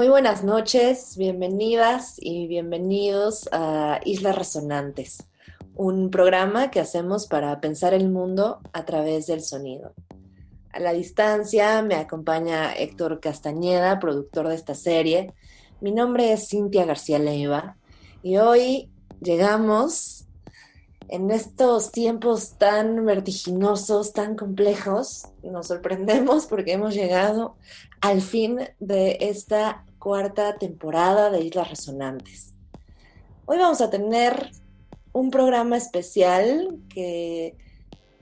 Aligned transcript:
Muy 0.00 0.08
buenas 0.08 0.44
noches, 0.44 1.18
bienvenidas 1.18 2.14
y 2.16 2.46
bienvenidos 2.46 3.50
a 3.52 4.00
Islas 4.06 4.34
Resonantes, 4.34 5.28
un 5.74 6.10
programa 6.10 6.70
que 6.70 6.80
hacemos 6.80 7.26
para 7.26 7.60
pensar 7.60 7.92
el 7.92 8.08
mundo 8.08 8.60
a 8.72 8.86
través 8.86 9.26
del 9.26 9.42
sonido. 9.42 9.92
A 10.72 10.80
la 10.80 10.94
distancia 10.94 11.82
me 11.82 11.96
acompaña 11.96 12.72
Héctor 12.72 13.20
Castañeda, 13.20 14.00
productor 14.00 14.48
de 14.48 14.54
esta 14.54 14.74
serie. 14.74 15.34
Mi 15.82 15.92
nombre 15.92 16.32
es 16.32 16.48
Cintia 16.48 16.86
García 16.86 17.18
Leiva 17.18 17.76
y 18.22 18.38
hoy 18.38 18.88
llegamos 19.20 20.24
en 21.08 21.30
estos 21.30 21.92
tiempos 21.92 22.56
tan 22.56 23.04
vertiginosos, 23.04 24.14
tan 24.14 24.34
complejos, 24.34 25.26
nos 25.42 25.66
sorprendemos 25.66 26.46
porque 26.46 26.72
hemos 26.72 26.94
llegado 26.94 27.56
al 28.00 28.22
fin 28.22 28.60
de 28.78 29.18
esta 29.20 29.84
cuarta 30.00 30.56
temporada 30.56 31.30
de 31.30 31.42
Islas 31.42 31.68
Resonantes. 31.68 32.54
Hoy 33.44 33.58
vamos 33.58 33.82
a 33.82 33.90
tener 33.90 34.50
un 35.12 35.30
programa 35.30 35.76
especial 35.76 36.78
que 36.88 37.54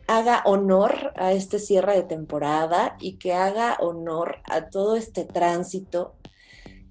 haga 0.09 0.43
honor 0.45 1.12
a 1.15 1.33
este 1.33 1.61
cierre 1.61 1.95
de 1.95 2.03
temporada 2.03 2.97
y 2.99 3.12
que 3.12 3.33
haga 3.33 3.77
honor 3.81 4.39
a 4.45 4.71
todo 4.71 4.97
este 4.97 5.25
tránsito 5.25 6.17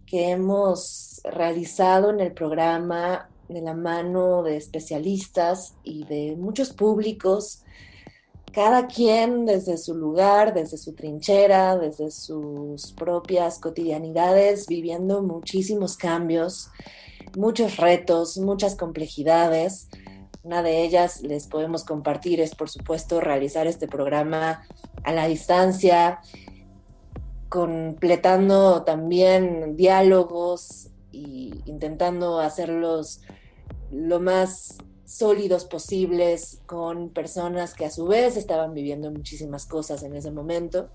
que 0.05 0.29
hemos 0.29 1.19
realizado 1.25 2.09
en 2.09 2.21
el 2.21 2.31
programa 2.31 3.29
de 3.49 3.61
la 3.61 3.73
mano 3.73 4.41
de 4.41 4.55
especialistas 4.55 5.75
y 5.83 6.05
de 6.05 6.37
muchos 6.37 6.71
públicos, 6.71 7.61
cada 8.57 8.87
quien 8.87 9.45
desde 9.45 9.77
su 9.77 9.93
lugar, 9.93 10.51
desde 10.51 10.77
su 10.77 10.93
trinchera, 10.93 11.77
desde 11.77 12.09
sus 12.09 12.91
propias 12.93 13.59
cotidianidades, 13.59 14.65
viviendo 14.65 15.21
muchísimos 15.21 15.95
cambios, 15.95 16.71
muchos 17.37 17.77
retos, 17.77 18.39
muchas 18.39 18.75
complejidades. 18.75 19.89
Una 20.41 20.63
de 20.63 20.81
ellas 20.81 21.21
les 21.21 21.45
podemos 21.45 21.83
compartir 21.83 22.41
es, 22.41 22.55
por 22.55 22.67
supuesto, 22.67 23.21
realizar 23.21 23.67
este 23.67 23.87
programa 23.87 24.63
a 25.03 25.13
la 25.13 25.27
distancia, 25.27 26.21
completando 27.49 28.81
también 28.81 29.75
diálogos 29.75 30.89
e 31.13 31.51
intentando 31.65 32.39
hacerlos 32.39 33.21
lo 33.91 34.19
más 34.19 34.79
sólidos 35.07 35.63
posibles 35.63 36.59
con 36.65 37.09
personas 37.09 37.73
que 37.73 37.85
a 37.85 37.89
su 37.89 38.07
vez 38.07 38.35
estaban 38.35 38.73
viviendo 38.73 39.09
muchísimas 39.09 39.65
cosas 39.65 40.03
en 40.03 40.13
ese 40.15 40.31
momento. 40.31 40.89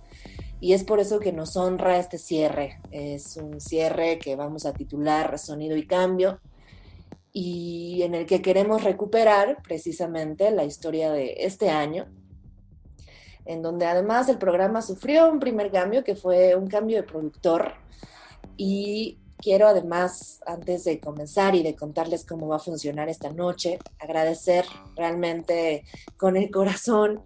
Y 0.60 0.74
es 0.74 0.84
por 0.84 1.00
eso 1.00 1.18
que 1.18 1.32
nos 1.32 1.56
honra 1.56 1.98
este 1.98 2.18
cierre. 2.18 2.78
Es 2.90 3.38
un 3.38 3.60
cierre 3.60 4.18
que 4.18 4.36
vamos 4.36 4.66
a 4.66 4.74
titular 4.74 5.38
Sonido 5.38 5.76
y 5.76 5.86
Cambio 5.86 6.40
y 7.32 8.02
en 8.02 8.14
el 8.14 8.26
que 8.26 8.42
queremos 8.42 8.84
recuperar 8.84 9.62
precisamente 9.62 10.50
la 10.50 10.64
historia 10.64 11.10
de 11.10 11.34
este 11.38 11.70
año, 11.70 12.06
en 13.46 13.62
donde 13.62 13.86
además 13.86 14.28
el 14.28 14.36
programa 14.36 14.82
sufrió 14.82 15.32
un 15.32 15.40
primer 15.40 15.70
cambio 15.70 16.04
que 16.04 16.14
fue 16.14 16.54
un 16.54 16.66
cambio 16.66 16.98
de 16.98 17.04
productor 17.04 17.72
y 18.58 19.21
quiero 19.42 19.66
además, 19.66 20.40
antes 20.46 20.84
de 20.84 21.00
comenzar 21.00 21.54
y 21.54 21.62
de 21.62 21.74
contarles 21.74 22.24
cómo 22.24 22.48
va 22.48 22.56
a 22.56 22.60
funcionar 22.60 23.08
esta 23.08 23.30
noche, 23.30 23.78
agradecer 23.98 24.64
realmente 24.96 25.84
con 26.16 26.36
el 26.36 26.50
corazón 26.50 27.22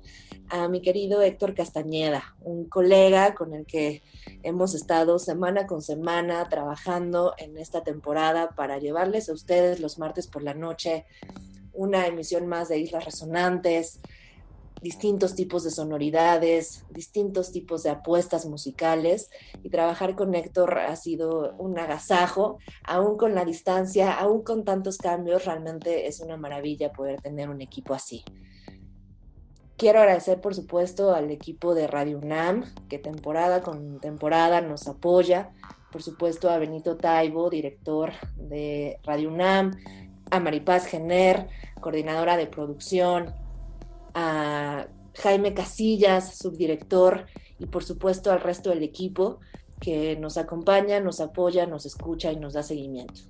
a 0.48 0.68
mi 0.68 0.80
querido 0.80 1.22
Héctor 1.22 1.54
Castañeda, 1.54 2.34
un 2.40 2.68
colega 2.68 3.34
con 3.34 3.52
el 3.52 3.66
que 3.66 4.02
hemos 4.42 4.74
estado 4.74 5.18
semana 5.18 5.66
con 5.66 5.82
semana 5.82 6.48
trabajando 6.48 7.34
en 7.38 7.58
esta 7.58 7.84
temporada 7.84 8.50
para 8.50 8.78
llevarles 8.78 9.28
a 9.28 9.32
ustedes 9.32 9.80
los 9.80 9.98
martes 9.98 10.26
por 10.26 10.42
la 10.42 10.54
noche 10.54 11.04
una 11.76 12.06
emisión 12.06 12.46
más 12.46 12.68
de 12.68 12.78
Islas 12.78 13.04
Resonantes, 13.04 14.00
distintos 14.82 15.34
tipos 15.34 15.64
de 15.64 15.70
sonoridades, 15.70 16.84
distintos 16.90 17.50
tipos 17.50 17.82
de 17.82 17.90
apuestas 17.90 18.46
musicales 18.46 19.30
y 19.62 19.70
trabajar 19.70 20.14
con 20.14 20.34
Héctor 20.34 20.78
ha 20.78 20.96
sido 20.96 21.54
un 21.58 21.78
agasajo, 21.78 22.58
aún 22.84 23.16
con 23.16 23.34
la 23.34 23.44
distancia, 23.44 24.12
aún 24.12 24.42
con 24.42 24.64
tantos 24.64 24.98
cambios, 24.98 25.44
realmente 25.44 26.06
es 26.06 26.20
una 26.20 26.36
maravilla 26.36 26.92
poder 26.92 27.20
tener 27.20 27.48
un 27.48 27.60
equipo 27.60 27.94
así. 27.94 28.22
Quiero 29.76 29.98
agradecer, 30.00 30.40
por 30.40 30.54
supuesto, 30.54 31.14
al 31.14 31.30
equipo 31.30 31.74
de 31.74 31.86
Radio 31.86 32.18
UNAM, 32.18 32.64
que 32.88 32.98
temporada 32.98 33.60
con 33.60 34.00
temporada 34.00 34.62
nos 34.62 34.88
apoya. 34.88 35.50
Por 35.92 36.02
supuesto, 36.02 36.48
a 36.48 36.58
Benito 36.58 36.96
Taibo, 36.96 37.50
director 37.50 38.12
de 38.36 38.98
Radio 39.04 39.28
UNAM, 39.28 39.72
a 40.30 40.40
Maripaz 40.40 40.86
Gener, 40.86 41.48
coordinadora 41.80 42.38
de 42.38 42.46
producción, 42.46 43.34
a 44.16 44.88
Jaime 45.14 45.52
Casillas, 45.52 46.36
subdirector, 46.38 47.26
y 47.58 47.66
por 47.66 47.84
supuesto 47.84 48.32
al 48.32 48.40
resto 48.40 48.70
del 48.70 48.82
equipo 48.82 49.40
que 49.78 50.16
nos 50.16 50.38
acompaña, 50.38 51.00
nos 51.00 51.20
apoya, 51.20 51.66
nos 51.66 51.84
escucha 51.84 52.32
y 52.32 52.36
nos 52.36 52.54
da 52.54 52.62
seguimiento. 52.62 53.20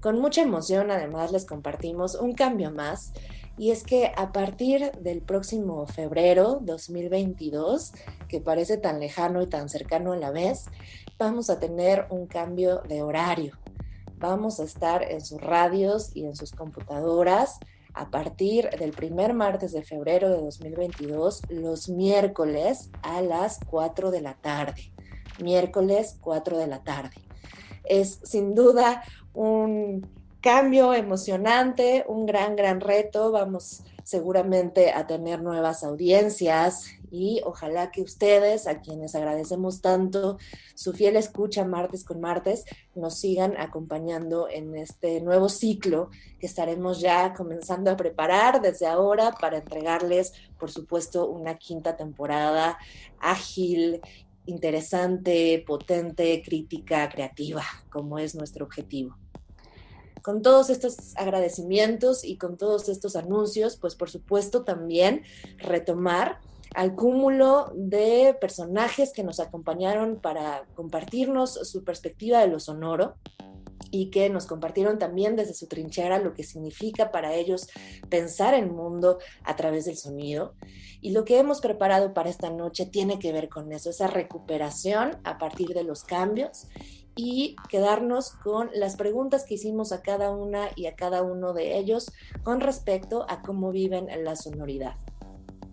Con 0.00 0.18
mucha 0.18 0.40
emoción, 0.40 0.90
además, 0.90 1.30
les 1.30 1.44
compartimos 1.44 2.14
un 2.14 2.32
cambio 2.32 2.70
más 2.70 3.12
y 3.58 3.70
es 3.70 3.84
que 3.84 4.12
a 4.16 4.32
partir 4.32 4.92
del 4.92 5.20
próximo 5.20 5.86
febrero 5.86 6.58
2022, 6.62 7.92
que 8.26 8.40
parece 8.40 8.78
tan 8.78 8.98
lejano 8.98 9.42
y 9.42 9.46
tan 9.46 9.68
cercano 9.68 10.12
a 10.12 10.16
la 10.16 10.30
vez, 10.30 10.70
vamos 11.18 11.50
a 11.50 11.60
tener 11.60 12.06
un 12.08 12.26
cambio 12.26 12.80
de 12.88 13.02
horario. 13.02 13.58
Vamos 14.16 14.58
a 14.58 14.64
estar 14.64 15.02
en 15.02 15.20
sus 15.20 15.38
radios 15.38 16.16
y 16.16 16.24
en 16.24 16.34
sus 16.34 16.52
computadoras 16.52 17.58
a 17.94 18.10
partir 18.10 18.70
del 18.78 18.92
primer 18.92 19.34
martes 19.34 19.72
de 19.72 19.82
febrero 19.82 20.30
de 20.30 20.40
2022, 20.40 21.42
los 21.50 21.88
miércoles 21.88 22.90
a 23.02 23.20
las 23.22 23.60
4 23.68 24.10
de 24.10 24.20
la 24.20 24.34
tarde. 24.34 24.92
Miércoles 25.42 26.16
4 26.20 26.58
de 26.58 26.66
la 26.66 26.82
tarde. 26.82 27.16
Es 27.84 28.20
sin 28.24 28.54
duda 28.54 29.02
un 29.32 30.06
cambio 30.40 30.94
emocionante, 30.94 32.04
un 32.08 32.26
gran, 32.26 32.56
gran 32.56 32.80
reto. 32.80 33.32
Vamos 33.32 33.82
seguramente 34.04 34.92
a 34.92 35.06
tener 35.06 35.42
nuevas 35.42 35.84
audiencias 35.84 36.86
y 37.10 37.40
ojalá 37.44 37.90
que 37.90 38.02
ustedes, 38.02 38.66
a 38.66 38.80
quienes 38.80 39.14
agradecemos 39.14 39.80
tanto 39.80 40.38
su 40.74 40.92
fiel 40.92 41.16
escucha 41.16 41.64
martes 41.64 42.04
con 42.04 42.20
martes, 42.20 42.64
nos 42.94 43.18
sigan 43.18 43.56
acompañando 43.58 44.48
en 44.48 44.76
este 44.76 45.20
nuevo 45.20 45.48
ciclo 45.48 46.10
que 46.38 46.46
estaremos 46.46 47.00
ya 47.00 47.34
comenzando 47.34 47.90
a 47.90 47.96
preparar 47.96 48.62
desde 48.62 48.86
ahora 48.86 49.32
para 49.32 49.58
entregarles, 49.58 50.32
por 50.58 50.70
supuesto, 50.70 51.28
una 51.28 51.58
quinta 51.58 51.96
temporada 51.96 52.78
ágil 53.18 54.00
interesante, 54.46 55.62
potente, 55.66 56.42
crítica, 56.44 57.08
creativa, 57.08 57.62
como 57.90 58.18
es 58.18 58.34
nuestro 58.34 58.64
objetivo. 58.64 59.16
Con 60.22 60.42
todos 60.42 60.68
estos 60.68 61.16
agradecimientos 61.16 62.24
y 62.24 62.36
con 62.36 62.58
todos 62.58 62.88
estos 62.88 63.16
anuncios, 63.16 63.76
pues 63.76 63.94
por 63.94 64.10
supuesto 64.10 64.64
también 64.64 65.22
retomar 65.56 66.40
al 66.74 66.94
cúmulo 66.94 67.72
de 67.74 68.36
personajes 68.40 69.12
que 69.12 69.24
nos 69.24 69.40
acompañaron 69.40 70.20
para 70.20 70.64
compartirnos 70.74 71.54
su 71.68 71.84
perspectiva 71.84 72.40
de 72.40 72.48
lo 72.48 72.60
sonoro 72.60 73.16
y 73.90 74.10
que 74.10 74.30
nos 74.30 74.46
compartieron 74.46 74.98
también 74.98 75.36
desde 75.36 75.54
su 75.54 75.66
trinchera 75.66 76.18
lo 76.18 76.34
que 76.34 76.44
significa 76.44 77.10
para 77.10 77.34
ellos 77.34 77.68
pensar 78.08 78.54
el 78.54 78.70
mundo 78.70 79.18
a 79.42 79.56
través 79.56 79.84
del 79.86 79.96
sonido. 79.96 80.54
Y 81.00 81.10
lo 81.10 81.24
que 81.24 81.38
hemos 81.38 81.60
preparado 81.60 82.14
para 82.14 82.30
esta 82.30 82.50
noche 82.50 82.86
tiene 82.86 83.18
que 83.18 83.32
ver 83.32 83.48
con 83.48 83.72
eso, 83.72 83.90
esa 83.90 84.06
recuperación 84.06 85.18
a 85.24 85.38
partir 85.38 85.68
de 85.68 85.82
los 85.82 86.04
cambios 86.04 86.68
y 87.16 87.56
quedarnos 87.68 88.30
con 88.30 88.70
las 88.72 88.96
preguntas 88.96 89.44
que 89.44 89.54
hicimos 89.54 89.92
a 89.92 90.02
cada 90.02 90.30
una 90.30 90.68
y 90.76 90.86
a 90.86 90.94
cada 90.94 91.22
uno 91.22 91.52
de 91.52 91.78
ellos 91.78 92.12
con 92.44 92.60
respecto 92.60 93.26
a 93.28 93.42
cómo 93.42 93.72
viven 93.72 94.06
la 94.24 94.36
sonoridad. 94.36 94.94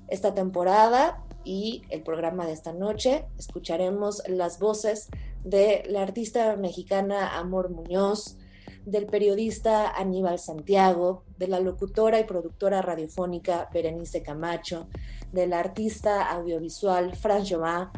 Esta 0.07 0.33
temporada 0.33 1.23
y 1.47 1.83
el 1.89 2.03
programa 2.03 2.45
de 2.45 2.53
esta 2.53 2.73
noche. 2.73 3.25
Escucharemos 3.37 4.21
las 4.27 4.59
voces 4.59 5.07
de 5.43 5.83
la 5.87 6.01
artista 6.01 6.55
mexicana 6.57 7.37
Amor 7.37 7.69
Muñoz, 7.69 8.37
del 8.85 9.05
periodista 9.05 9.89
Aníbal 9.89 10.39
Santiago, 10.39 11.23
de 11.37 11.47
la 11.47 11.59
locutora 11.59 12.19
y 12.19 12.25
productora 12.25 12.81
radiofónica 12.81 13.69
Berenice 13.73 14.23
Camacho, 14.23 14.87
del 15.31 15.53
artista 15.53 16.29
audiovisual 16.31 17.15
Fran 17.15 17.45
Jovin, 17.45 17.89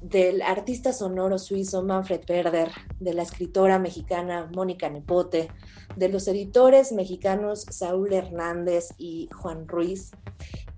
del 0.00 0.42
artista 0.42 0.92
sonoro 0.92 1.38
suizo 1.38 1.82
Manfred 1.82 2.22
Werder, 2.28 2.70
de 3.00 3.14
la 3.14 3.22
escritora 3.22 3.78
mexicana 3.78 4.50
Mónica 4.54 4.88
Nepote, 4.88 5.48
de 5.96 6.08
los 6.08 6.28
editores 6.28 6.92
mexicanos 6.92 7.66
Saúl 7.70 8.12
Hernández 8.12 8.94
y 8.96 9.28
Juan 9.34 9.66
Ruiz, 9.66 10.12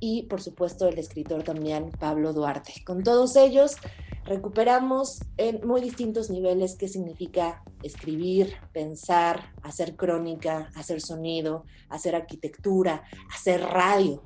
y 0.00 0.23
por 0.25 0.41
supuesto 0.41 0.88
el 0.88 0.99
escritor 0.99 1.44
también 1.44 1.91
Pablo 1.91 2.32
Duarte. 2.32 2.73
Con 2.85 3.02
todos 3.02 3.37
ellos 3.37 3.76
recuperamos 4.25 5.20
en 5.37 5.67
muy 5.67 5.81
distintos 5.81 6.31
niveles 6.31 6.76
qué 6.76 6.88
significa 6.88 7.62
escribir, 7.82 8.55
pensar, 8.73 9.52
hacer 9.62 9.97
crónica, 9.97 10.70
hacer 10.75 11.00
sonido, 11.00 11.64
hacer 11.88 12.14
arquitectura, 12.14 13.02
hacer 13.32 13.61
radio 13.61 14.23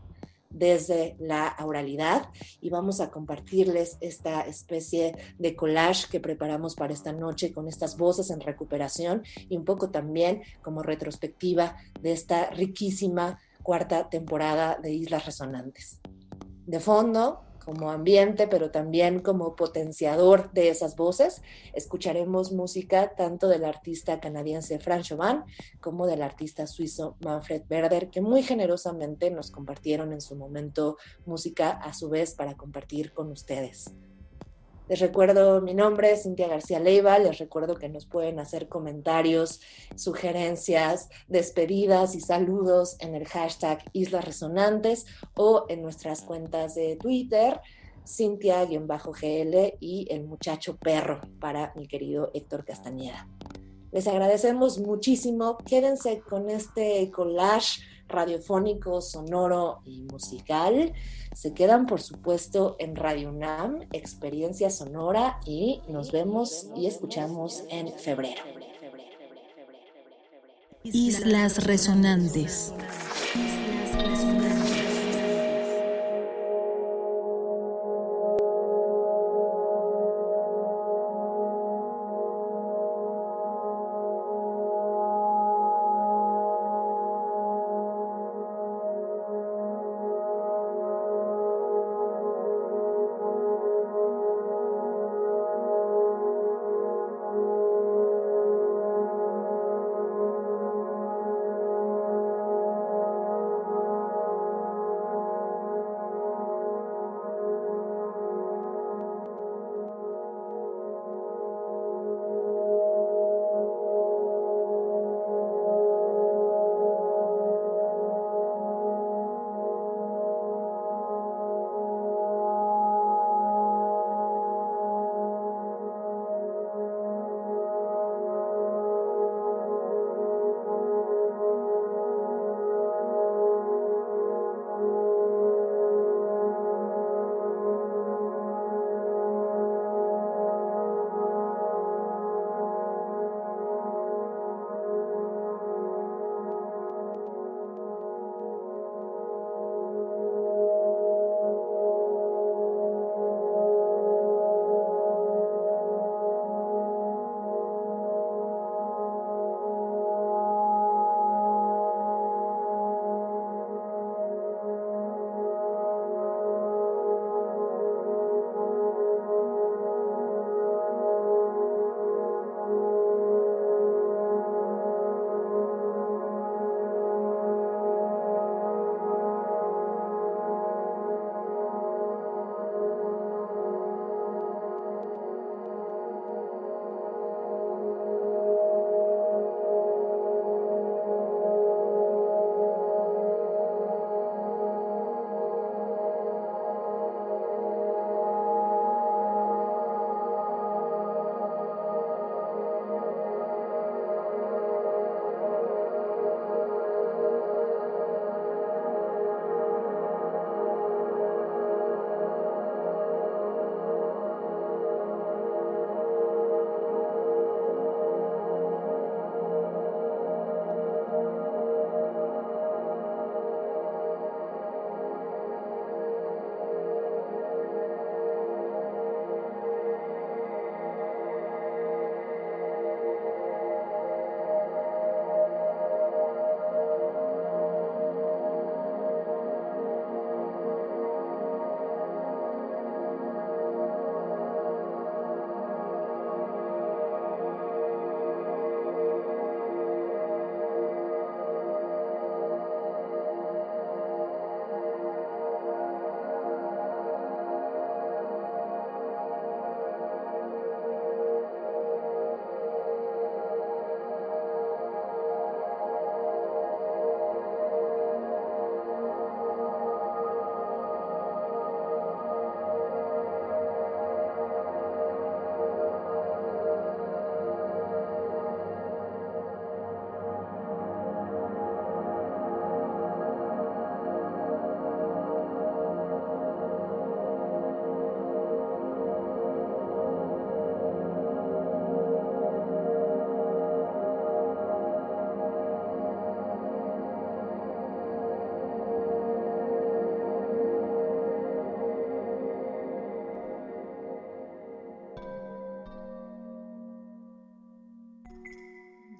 desde 0.54 1.16
la 1.18 1.56
oralidad 1.64 2.28
y 2.60 2.70
vamos 2.70 3.00
a 3.00 3.10
compartirles 3.10 3.98
esta 4.00 4.42
especie 4.42 5.16
de 5.36 5.56
collage 5.56 6.08
que 6.08 6.20
preparamos 6.20 6.76
para 6.76 6.92
esta 6.92 7.12
noche 7.12 7.52
con 7.52 7.66
estas 7.66 7.98
voces 7.98 8.30
en 8.30 8.40
recuperación 8.40 9.24
y 9.48 9.56
un 9.56 9.64
poco 9.64 9.90
también 9.90 10.42
como 10.62 10.82
retrospectiva 10.82 11.76
de 12.00 12.12
esta 12.12 12.50
riquísima 12.50 13.40
cuarta 13.64 14.08
temporada 14.08 14.78
de 14.81 14.93
Islas 14.93 15.26
Resonantes. 15.26 16.00
De 16.66 16.78
fondo, 16.78 17.40
como 17.64 17.90
ambiente, 17.90 18.46
pero 18.46 18.70
también 18.70 19.20
como 19.20 19.56
potenciador 19.56 20.52
de 20.52 20.69
esas 20.69 20.96
voces. 20.96 21.43
Escucharemos 21.72 22.52
música 22.52 23.14
tanto 23.16 23.49
del 23.49 23.64
artista 23.64 24.20
canadiense 24.20 24.78
Fran 24.78 25.02
Chauvin 25.02 25.43
como 25.81 26.06
del 26.06 26.22
artista 26.22 26.66
suizo 26.66 27.16
Manfred 27.20 27.62
Werder, 27.70 28.11
que 28.11 28.20
muy 28.20 28.43
generosamente 28.43 29.31
nos 29.31 29.50
compartieron 29.50 30.12
en 30.12 30.20
su 30.20 30.37
momento 30.37 30.99
música 31.25 31.70
a 31.70 31.94
su 31.94 32.10
vez 32.10 32.34
para 32.34 32.55
compartir 32.55 33.12
con 33.12 33.31
ustedes. 33.32 33.90
Les 34.86 35.00
recuerdo 35.00 35.62
mi 35.62 35.72
nombre, 35.72 36.14
Cintia 36.19 36.46
García 36.46 36.78
Leiva. 36.78 37.19
Les 37.19 37.38
recuerdo 37.38 37.76
que 37.76 37.88
nos 37.88 38.04
pueden 38.04 38.38
hacer 38.38 38.69
comentarios, 38.69 39.62
sugerencias, 39.96 41.08
despedidas 41.26 42.14
y 42.14 42.20
saludos 42.20 42.96
en 43.00 43.14
el 43.14 43.26
hashtag 43.26 43.82
Islas 43.94 44.26
Resonantes 44.26 45.06
o 45.36 45.64
en 45.70 45.81
nuestras 45.81 46.20
cuentas 46.20 46.75
de 46.75 46.96
Twitter, 46.96 47.62
Cintia-GL 48.06 49.78
y 49.81 50.06
el 50.10 50.25
muchacho 50.25 50.76
perro 50.76 51.22
para 51.40 51.72
mi 51.76 51.88
querido 51.88 52.31
Héctor 52.34 52.66
Castañeda. 52.66 53.26
Les 53.90 54.06
agradecemos 54.06 54.81
muchísimo. 54.81 55.56
Quédense 55.64 56.20
con 56.20 56.50
este 56.50 57.10
collage 57.10 57.81
radiofónico, 58.08 59.00
sonoro 59.00 59.80
y 59.84 60.02
musical. 60.02 60.92
Se 61.34 61.52
quedan, 61.52 61.86
por 61.86 62.00
supuesto, 62.00 62.76
en 62.78 62.96
Radio 62.96 63.30
UNAM, 63.30 63.88
Experiencia 63.92 64.70
Sonora, 64.70 65.40
y 65.46 65.82
nos 65.88 66.12
vemos 66.12 66.68
y 66.76 66.86
escuchamos 66.86 67.64
en 67.68 67.92
febrero. 67.92 68.42
Islas 70.84 71.64
Resonantes. 71.64 72.74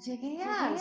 Llegué 0.05 0.43
al, 0.43 0.79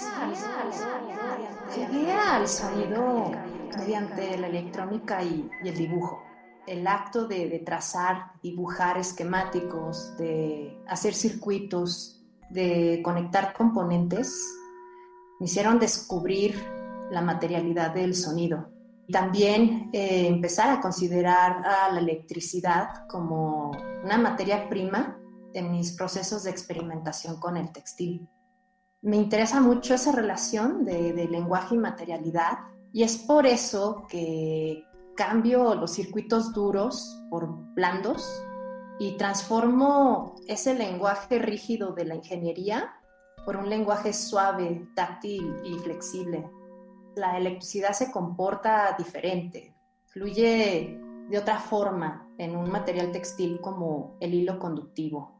sonido 2.45 3.31
mediante 3.77 4.37
la 4.37 4.47
electrónica 4.47 5.23
y, 5.23 5.49
el 5.63 5.77
dibujo. 5.77 6.21
El 6.67 6.85
acto 6.85 7.25
de, 7.25 7.61
trazar, 7.65 8.33
dibujar 8.41 8.97
esquemáticos, 8.97 10.17
de 10.17 10.77
hacer 10.89 11.13
circuitos, 11.13 12.21
de 12.49 13.01
conectar 13.01 13.53
componentes, 13.53 14.45
me 15.39 15.45
hicieron 15.45 15.79
descubrir 15.79 16.61
la 17.09 17.21
materialidad 17.21 17.93
del 17.93 18.15
sonido. 18.15 18.73
También 19.09 19.89
eh, 19.93 20.27
empezar 20.27 20.69
a 20.69 20.81
considerar 20.81 21.65
a 21.65 21.89
la 21.93 21.99
electricidad 21.99 23.07
como 23.07 23.71
una 24.03 24.17
materia 24.17 24.67
prima 24.67 25.17
en 25.53 25.71
mis 25.71 25.93
procesos 25.93 26.43
de 26.43 26.49
experimentación 26.49 27.39
con 27.39 27.55
el 27.55 27.71
textil 27.71 28.27
me 29.03 29.17
interesa 29.17 29.59
mucho 29.59 29.93
esa 29.93 30.13
relación 30.13 30.85
de, 30.85 31.27
lenguaje 31.29 31.75
y 31.75 31.77
materialidad 31.77 32.59
y 32.93 33.03
es 33.03 33.17
por 33.17 33.45
eso 33.45 34.07
que 34.09 34.85
cambio 35.15 35.75
los 35.75 35.91
circuitos 35.91 36.53
duros 36.53 37.21
por 37.29 37.49
blandos 37.75 38.25
y 38.99 39.17
transformo 39.17 40.35
ese 40.47 40.73
lenguaje 40.73 41.37
rígido 41.37 41.91
de 41.91 42.05
la 42.05 42.15
ingeniería 42.15 42.93
por 43.45 43.57
un 43.57 43.69
lenguaje 43.69 44.13
suave, 44.13 44.87
táctil 44.95 45.53
y 45.65 45.73
flexible. 45.79 46.49
La 47.15 47.37
electricidad 47.37 47.91
se 47.91 48.09
comporta 48.09 48.95
diferente, 48.97 49.75
fluye 50.05 50.97
de 51.29 51.37
otra 51.37 51.59
forma 51.59 52.29
en 52.37 52.55
un 52.55 52.71
material 52.71 53.11
textil 53.11 53.59
como 53.59 54.15
el 54.21 54.33
hilo 54.33 54.59
conductivo. 54.59 55.32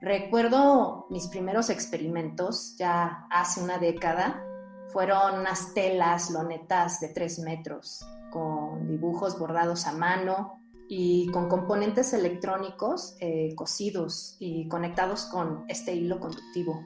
Recuerdo 0.00 1.06
mis 1.10 1.28
primeros 1.28 1.70
experimentos 1.70 2.76
ya 2.76 3.26
hace 3.30 3.62
una 3.62 3.78
década. 3.78 4.44
Fueron 4.92 5.40
unas 5.40 5.72
telas, 5.74 6.30
lonetas 6.30 7.00
de 7.00 7.08
tres 7.08 7.38
metros, 7.38 8.04
con 8.30 8.86
dibujos 8.86 9.38
bordados 9.38 9.86
a 9.86 9.92
mano 9.92 10.60
y 10.88 11.30
con 11.32 11.48
componentes 11.48 12.12
electrónicos 12.12 13.16
eh, 13.20 13.54
cosidos 13.56 14.36
y 14.38 14.68
conectados 14.68 15.24
con 15.26 15.64
este 15.68 15.94
hilo 15.94 16.20
conductivo. 16.20 16.80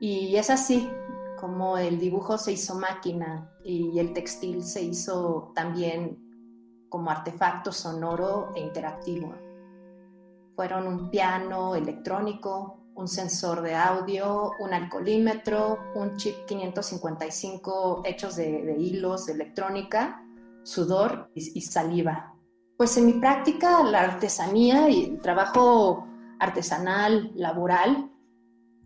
Y 0.00 0.36
es 0.36 0.50
así 0.50 0.90
como 1.40 1.78
el 1.78 2.00
dibujo 2.00 2.36
se 2.36 2.52
hizo 2.52 2.74
máquina 2.74 3.48
y 3.64 3.98
el 3.98 4.12
textil 4.12 4.64
se 4.64 4.82
hizo 4.82 5.52
también 5.54 6.18
como 6.88 7.10
artefacto 7.10 7.70
sonoro 7.70 8.52
e 8.56 8.60
interactivo 8.60 9.47
fueron 10.58 10.88
un 10.88 11.08
piano 11.08 11.76
electrónico, 11.76 12.80
un 12.96 13.06
sensor 13.06 13.62
de 13.62 13.76
audio, 13.76 14.50
un 14.58 14.74
alcoholímetro, 14.74 15.78
un 15.94 16.16
chip 16.16 16.34
555 16.48 18.02
hechos 18.04 18.34
de, 18.34 18.74
hilos 18.76 19.26
de 19.26 19.34
electrónica, 19.34 20.20
sudor 20.64 21.30
y, 21.32 21.60
saliva. 21.60 22.34
Pues 22.76 22.96
en 22.96 23.06
mi 23.06 23.12
práctica 23.12 23.84
la 23.84 24.00
artesanía 24.00 24.90
y 24.90 25.04
el 25.04 25.20
trabajo 25.20 26.04
artesanal, 26.40 27.30
laboral, 27.36 28.10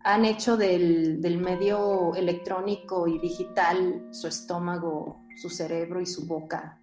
han 0.03 0.25
hecho 0.25 0.57
del, 0.57 1.39
medio 1.41 2.13
electrónico 2.13 3.07
y 3.07 3.17
digital 3.17 4.09
su 4.11 4.27
estómago, 4.27 5.23
su 5.41 5.49
cerebro 5.49 5.99
y 5.99 6.05
su 6.05 6.27
boca. 6.27 6.79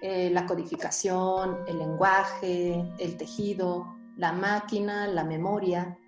Eh, 0.00 0.30
la 0.30 0.46
codificación, 0.46 1.58
el 1.66 1.80
lenguaje, 1.80 2.88
el 3.00 3.16
tejido, 3.16 4.00
la 4.16 4.32
máquina, 4.32 5.06
la 5.08 5.24
memoria, 5.24 5.98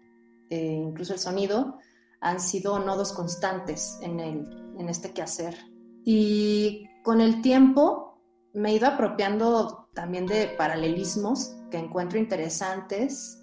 eh, 0.50 0.82
incluso 0.86 1.14
el 1.14 1.18
sonido, 1.18 1.78
han 2.20 2.40
sido 2.40 2.78
nodos 2.78 3.12
constantes 3.12 3.98
en, 4.02 4.20
el, 4.20 4.74
en 4.78 4.88
este 4.88 5.12
quehacer. 5.12 5.56
Y 6.04 6.88
con 7.02 7.20
el 7.20 7.42
tiempo 7.42 8.18
me 8.54 8.70
he 8.70 8.74
ido 8.74 8.86
apropiando 8.86 9.88
también 9.94 10.26
de 10.26 10.48
paralelismos 10.56 11.54
que 11.70 11.78
encuentro 11.78 12.18
interesantes 12.18 13.42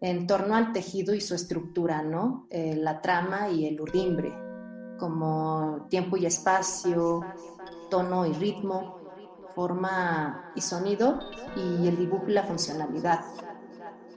en 0.00 0.26
torno 0.26 0.54
al 0.54 0.72
tejido 0.72 1.14
y 1.14 1.20
su 1.20 1.34
estructura, 1.34 2.02
¿no? 2.02 2.46
Eh, 2.50 2.74
la 2.76 3.00
trama 3.00 3.50
y 3.50 3.66
el 3.66 3.80
urdimbre, 3.80 4.32
como 4.98 5.86
tiempo 5.90 6.16
y 6.16 6.26
espacio, 6.26 7.20
tono 7.90 8.26
y 8.26 8.32
ritmo, 8.32 8.98
forma 9.54 10.52
y 10.54 10.60
sonido, 10.60 11.18
y 11.56 11.86
el 11.86 11.96
dibujo 11.98 12.24
y 12.28 12.32
la 12.32 12.44
funcionalidad. 12.44 13.20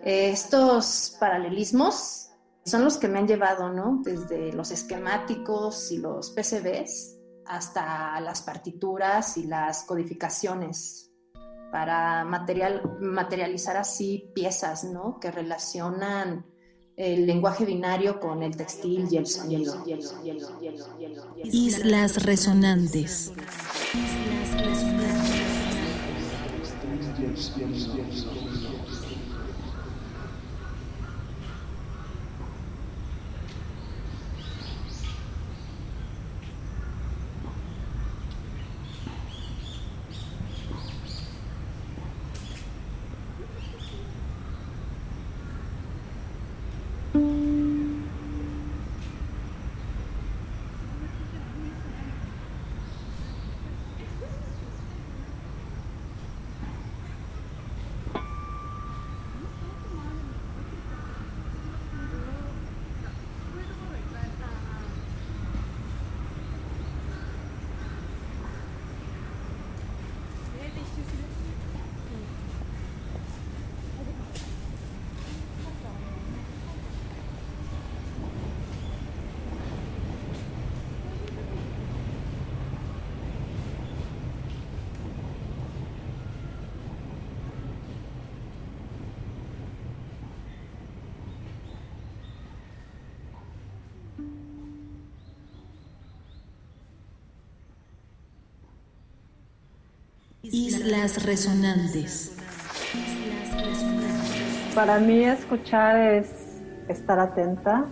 Estos 0.03 1.15
paralelismos 1.17 2.29
son 2.65 2.83
los 2.83 2.97
que 2.97 3.07
me 3.07 3.19
han 3.19 3.27
llevado, 3.27 3.69
¿no? 3.69 4.01
Desde 4.03 4.51
los 4.51 4.71
esquemáticos 4.71 5.91
y 5.91 5.97
los 5.97 6.31
PCBs 6.31 7.17
hasta 7.45 8.19
las 8.19 8.41
partituras 8.41 9.37
y 9.37 9.45
las 9.45 9.83
codificaciones 9.83 11.09
para 11.71 12.23
material, 12.25 12.97
materializar 12.99 13.77
así 13.77 14.29
piezas, 14.35 14.83
¿no? 14.83 15.19
Que 15.19 15.31
relacionan 15.31 16.45
el 16.95 17.25
lenguaje 17.25 17.65
binario 17.65 18.19
con 18.19 18.43
el 18.43 18.55
textil 18.55 19.07
y 19.09 19.17
el 19.17 19.25
sonido. 19.25 19.83
Islas 21.43 22.23
resonantes. 22.23 23.31
Islas 23.93 24.65
resonantes. 24.65 25.13
Islas 101.03 101.25
Resonantes. 101.25 102.31
Para 104.73 104.99
mí 104.99 105.25
escuchar 105.25 105.99
es 105.99 106.61
estar 106.87 107.19
atenta, 107.19 107.85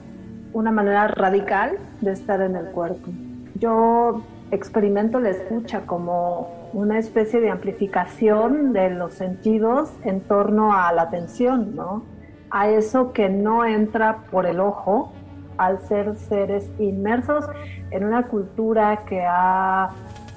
una 0.54 0.72
manera 0.72 1.10
radical 1.10 1.78
de 2.00 2.14
estar 2.14 2.42
en 2.42 2.56
el 2.56 2.68
cuerpo. 2.68 3.12
Yo 3.56 4.24
experimento 4.52 5.20
la 5.20 5.32
escucha 5.32 5.82
como 5.82 6.70
una 6.72 7.00
especie 7.00 7.42
de 7.42 7.50
amplificación 7.50 8.72
de 8.72 8.92
los 8.92 9.14
sentidos 9.16 9.92
en 10.04 10.22
torno 10.22 10.74
a 10.74 10.94
la 10.94 11.02
atención, 11.02 11.76
¿no? 11.76 12.04
A 12.50 12.70
eso 12.70 13.12
que 13.12 13.28
no 13.28 13.66
entra 13.66 14.20
por 14.32 14.46
el 14.46 14.62
ojo 14.62 15.12
al 15.58 15.82
ser 15.82 16.16
seres 16.16 16.70
inmersos 16.80 17.46
en 17.92 18.06
una 18.06 18.28
cultura 18.28 19.04
que 19.06 19.22
ha 19.22 19.90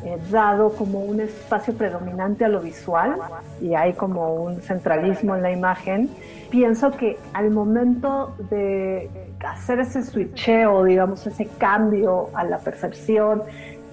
eh, 0.04 0.18
dado 0.30 0.72
como 0.74 1.00
un 1.00 1.20
espacio 1.20 1.74
predominante 1.74 2.44
a 2.44 2.48
lo 2.48 2.60
visual 2.60 3.16
y 3.60 3.74
hay 3.74 3.94
como 3.94 4.34
un 4.34 4.60
centralismo 4.60 5.34
en 5.34 5.42
la 5.42 5.50
imagen, 5.50 6.10
pienso 6.50 6.90
que 6.90 7.18
al 7.32 7.50
momento 7.50 8.34
de 8.50 9.08
hacer 9.46 9.80
ese 9.80 10.02
switcheo, 10.02 10.84
digamos, 10.84 11.26
ese 11.26 11.46
cambio 11.58 12.28
a 12.34 12.44
la 12.44 12.58
percepción 12.58 13.42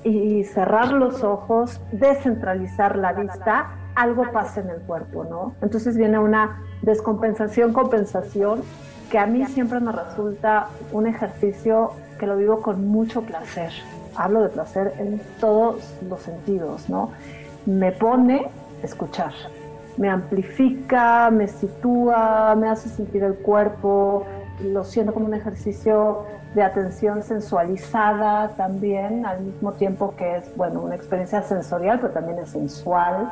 y 0.04 0.44
cerrar 0.44 0.92
los 0.92 1.24
ojos, 1.24 1.80
descentralizar 1.92 2.98
la 2.98 3.14
vista, 3.14 3.70
algo 3.96 4.32
pasa 4.32 4.62
en 4.62 4.70
el 4.70 4.82
cuerpo, 4.82 5.24
¿no? 5.24 5.56
Entonces 5.62 5.98
viene 5.98 6.18
una 6.20 6.62
descompensación, 6.82 7.74
compensación, 7.74 8.64
que 9.10 9.20
a 9.20 9.26
mí 9.26 9.46
siempre 9.46 9.80
me 9.80 9.92
resulta 9.92 10.68
un 10.92 11.08
ejercicio 11.08 11.92
que 12.20 12.28
lo 12.28 12.38
vivo 12.38 12.62
con 12.62 12.88
mucho 12.88 13.22
placer. 13.22 13.72
Hablo 14.22 14.44
de 14.44 14.50
placer 14.50 14.94
en 15.00 15.20
todos 15.40 15.78
los 16.08 16.22
sentidos, 16.22 16.88
¿no? 16.90 17.10
Me 17.66 17.92
pone 17.92 18.48
escuchar, 18.84 19.34
me 19.98 20.10
amplifica, 20.10 21.32
me 21.32 21.48
sitúa, 21.48 22.54
me 22.56 22.70
hace 22.70 22.88
sentir 22.90 23.24
el 23.24 23.36
cuerpo, 23.36 24.26
lo 24.64 24.84
siento 24.84 25.12
como 25.12 25.26
un 25.26 25.34
ejercicio 25.34 26.26
de 26.54 26.62
atención 26.62 27.24
sensualizada 27.24 28.50
también, 28.50 29.26
al 29.26 29.42
mismo 29.42 29.72
tiempo 29.72 30.14
que 30.16 30.38
es, 30.38 30.56
bueno, 30.56 30.82
una 30.82 30.96
experiencia 30.96 31.42
sensorial, 31.42 32.00
pero 32.00 32.14
también 32.14 32.38
es 32.38 32.50
sensual. 32.50 33.28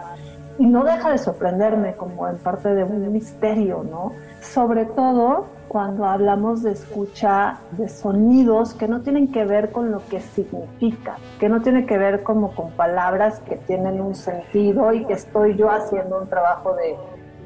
Y 0.59 0.67
no 0.67 0.83
deja 0.83 1.11
de 1.11 1.17
sorprenderme 1.17 1.95
como 1.95 2.27
en 2.27 2.37
parte 2.37 2.75
de 2.75 2.83
un 2.83 3.11
misterio, 3.11 3.83
¿no? 3.89 4.11
Sobre 4.41 4.85
todo 4.85 5.47
cuando 5.69 6.05
hablamos 6.05 6.63
de 6.63 6.71
escucha 6.71 7.59
de 7.71 7.87
sonidos 7.87 8.73
que 8.73 8.87
no 8.87 9.01
tienen 9.01 9.31
que 9.31 9.45
ver 9.45 9.71
con 9.71 9.91
lo 9.91 10.05
que 10.07 10.19
significa, 10.19 11.17
que 11.39 11.47
no 11.47 11.61
tiene 11.61 11.85
que 11.85 11.97
ver 11.97 12.23
como 12.23 12.53
con 12.55 12.71
palabras 12.71 13.39
que 13.41 13.55
tienen 13.55 14.01
un 14.01 14.15
sentido 14.15 14.91
y 14.91 15.05
que 15.05 15.13
estoy 15.13 15.55
yo 15.55 15.71
haciendo 15.71 16.19
un 16.19 16.27
trabajo 16.27 16.75
de 16.75 16.97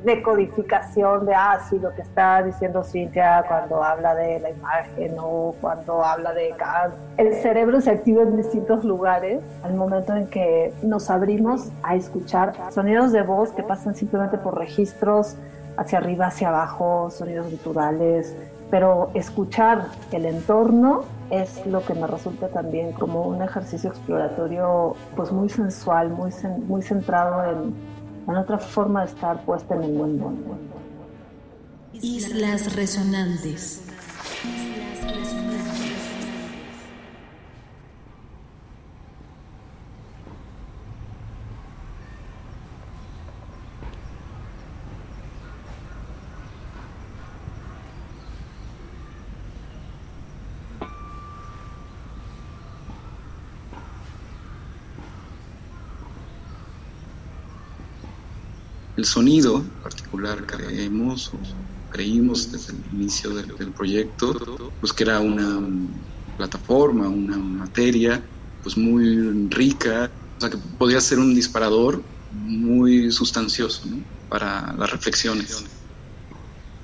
decodificación 0.04 1.26
de, 1.26 1.34
ah, 1.34 1.60
lo 1.82 1.94
que 1.94 2.02
está 2.02 2.44
diciendo 2.44 2.84
Cintia 2.84 3.44
cuando 3.48 3.84
habla 3.84 4.16
de 4.16 4.40
la 4.40 4.50
imagen 4.50 5.16
o 5.18 5.56
cuando 5.62 6.04
habla 6.04 6.34
de... 6.34 6.54
El 7.18 7.34
cerebro 7.36 7.82
se 7.82 7.92
activa 7.92 8.24
en 8.24 8.38
distintos 8.38 8.84
lugares 8.84 9.42
al 9.64 9.74
momento 9.74 10.16
en 10.16 10.28
que 10.28 10.74
nos 10.84 11.10
abrimos 11.10 11.70
a 11.84 11.96
escuchar 11.96 12.54
sonidos 12.72 13.12
de 13.12 13.24
voz 13.24 13.52
que 13.52 13.64
pasan 13.64 13.96
simplemente 13.96 14.38
por 14.38 14.58
registros 14.58 15.36
hacia 15.78 15.98
arriba, 15.98 16.28
hacia 16.28 16.50
abajo, 16.50 17.10
sonidos 17.10 17.52
naturales, 17.52 18.36
pero 18.70 19.10
escuchar 19.14 19.86
el 20.12 20.26
entorno 20.26 21.04
es 21.30 21.66
lo 21.66 21.84
que 21.86 21.94
me 21.94 22.08
resulta 22.08 22.48
también 22.50 22.92
como 22.94 23.22
un 23.24 23.42
ejercicio 23.42 23.90
exploratorio 23.90 24.96
pues 25.16 25.32
muy 25.32 25.50
sensual, 25.50 26.10
muy, 26.10 26.32
muy 26.68 26.82
centrado 26.82 27.52
en 27.52 27.74
en 28.28 28.36
otra 28.36 28.58
forma 28.58 29.02
de 29.02 29.12
estar 29.12 29.44
puesta 29.46 29.76
en 29.76 29.84
el 29.84 29.94
mundo. 29.94 30.34
Islas 31.94 32.76
resonantes. 32.76 33.82
El 59.04 59.08
sonido 59.08 59.62
particular 59.84 60.46
creemos 60.46 61.28
o 61.34 61.38
creímos 61.92 62.54
desde 62.54 62.72
el 62.72 62.80
inicio 62.94 63.32
del, 63.32 63.72
proyecto 63.74 64.72
pues 64.80 64.94
que 64.94 65.04
era 65.04 65.20
una 65.20 65.60
plataforma, 66.38 67.10
una 67.10 67.38
materia 67.38 68.24
pues 68.64 68.78
muy 68.78 69.50
rica, 69.50 70.10
o 70.38 70.40
sea 70.40 70.50
que 70.50 70.58
podía 70.78 71.02
ser 71.02 71.20
un 71.20 71.36
disparador 71.36 72.02
muy 72.32 73.12
sustancioso 73.12 73.82
para 74.30 74.74
las 74.74 74.90
reflexiones. 74.90 75.66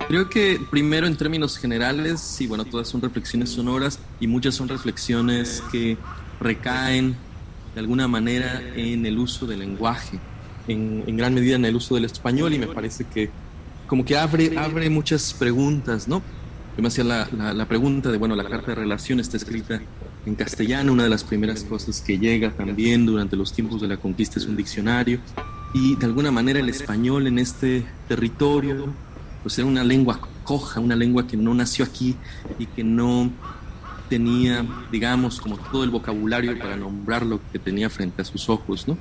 Creo 0.10 0.29
que 0.29 0.60
primero 0.69 1.08
en 1.08 1.15
términos 1.15 1.58
generales, 1.58 2.19
sí, 2.19 2.47
bueno, 2.47 2.65
todas 2.65 2.89
son 2.89 3.01
reflexiones 3.01 3.49
sonoras 3.49 3.97
y 4.19 4.27
muchas 4.27 4.55
son 4.55 4.67
reflexiones 4.67 5.63
que 5.71 5.97
recaen 6.41 7.15
de 7.73 7.79
alguna 7.79 8.10
manera 8.10 8.62
en 8.75 9.05
el 9.05 9.17
uso 9.17 9.45
del 9.45 9.60
lenguaje 9.60 10.19
en, 10.69 11.17
gran 11.17 11.34
medida 11.34 11.55
en 11.55 11.65
el 11.65 11.75
uso 11.75 11.95
del 11.95 12.05
español 12.05 12.53
y 12.53 12.60
me 12.60 12.67
parece 12.67 13.05
que 13.05 13.29
como 13.88 14.05
que 14.05 14.17
abre, 14.17 14.58
abre 14.58 14.89
muchas 14.89 15.34
preguntas, 15.34 16.08
¿no? 16.08 16.21
Yo 16.77 16.82
me 16.82 16.88
hacía 16.88 17.03
la, 17.03 17.27
la, 17.53 17.65
pregunta 17.67 18.12
de, 18.12 18.17
bueno, 18.17 18.36
la 18.36 18.47
carta 18.47 18.67
de 18.67 18.75
relación 18.75 19.19
está 19.19 19.36
escrita 19.36 19.82
en 20.25 20.36
castellano, 20.36 20.93
una 20.93 21.03
de 21.03 21.10
las 21.10 21.23
primeras 21.23 21.63
cosas 21.63 22.01
que 22.01 22.17
llega 22.17 22.51
también 22.51 23.05
durante 23.05 23.36
los 23.36 23.51
tiempos 23.51 23.82
de 23.82 23.88
la 23.88 23.97
conquista 23.97 24.39
es 24.39 24.45
un 24.45 24.55
diccionario 24.55 25.19
y 25.73 25.95
de 25.95 26.05
alguna 26.05 26.32
manera 26.32 26.60
el 26.60 26.69
español 26.69 27.27
en 27.27 27.39
este 27.39 27.86
territorio 28.08 28.93
pues 29.43 29.58
era 29.58 29.67
una 29.67 29.84
lengua 29.84 30.19
coja, 30.43 30.79
una 30.79 30.95
lengua 30.95 31.27
que 31.27 31.38
no 31.38 31.53
nació 31.53 31.86
aquí 31.86 32.15
y 32.58 32.65
que 32.65 32.84
no 32.84 33.32
tenía, 34.10 34.65
digamos, 34.91 35.39
como 35.39 35.58
todo 35.58 35.84
el 35.84 35.91
vocabulario 35.91 36.58
para 36.58 36.75
nombrar 36.75 37.25
lo 37.25 37.39
que 37.51 37.60
tenía 37.60 37.89
frente 37.89 38.21
a 38.21 38.25
sus 38.25 38.49
ojos, 38.49 38.88
¿no? 38.88 38.97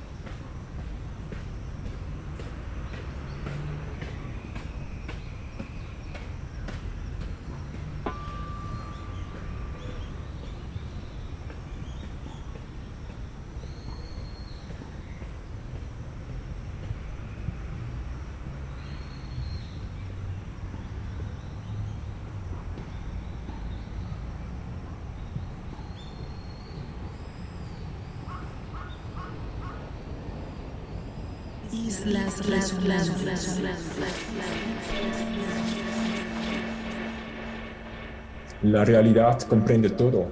La 38.63 38.85
realidad 38.85 39.41
comprende 39.41 39.89
todo. 39.89 40.27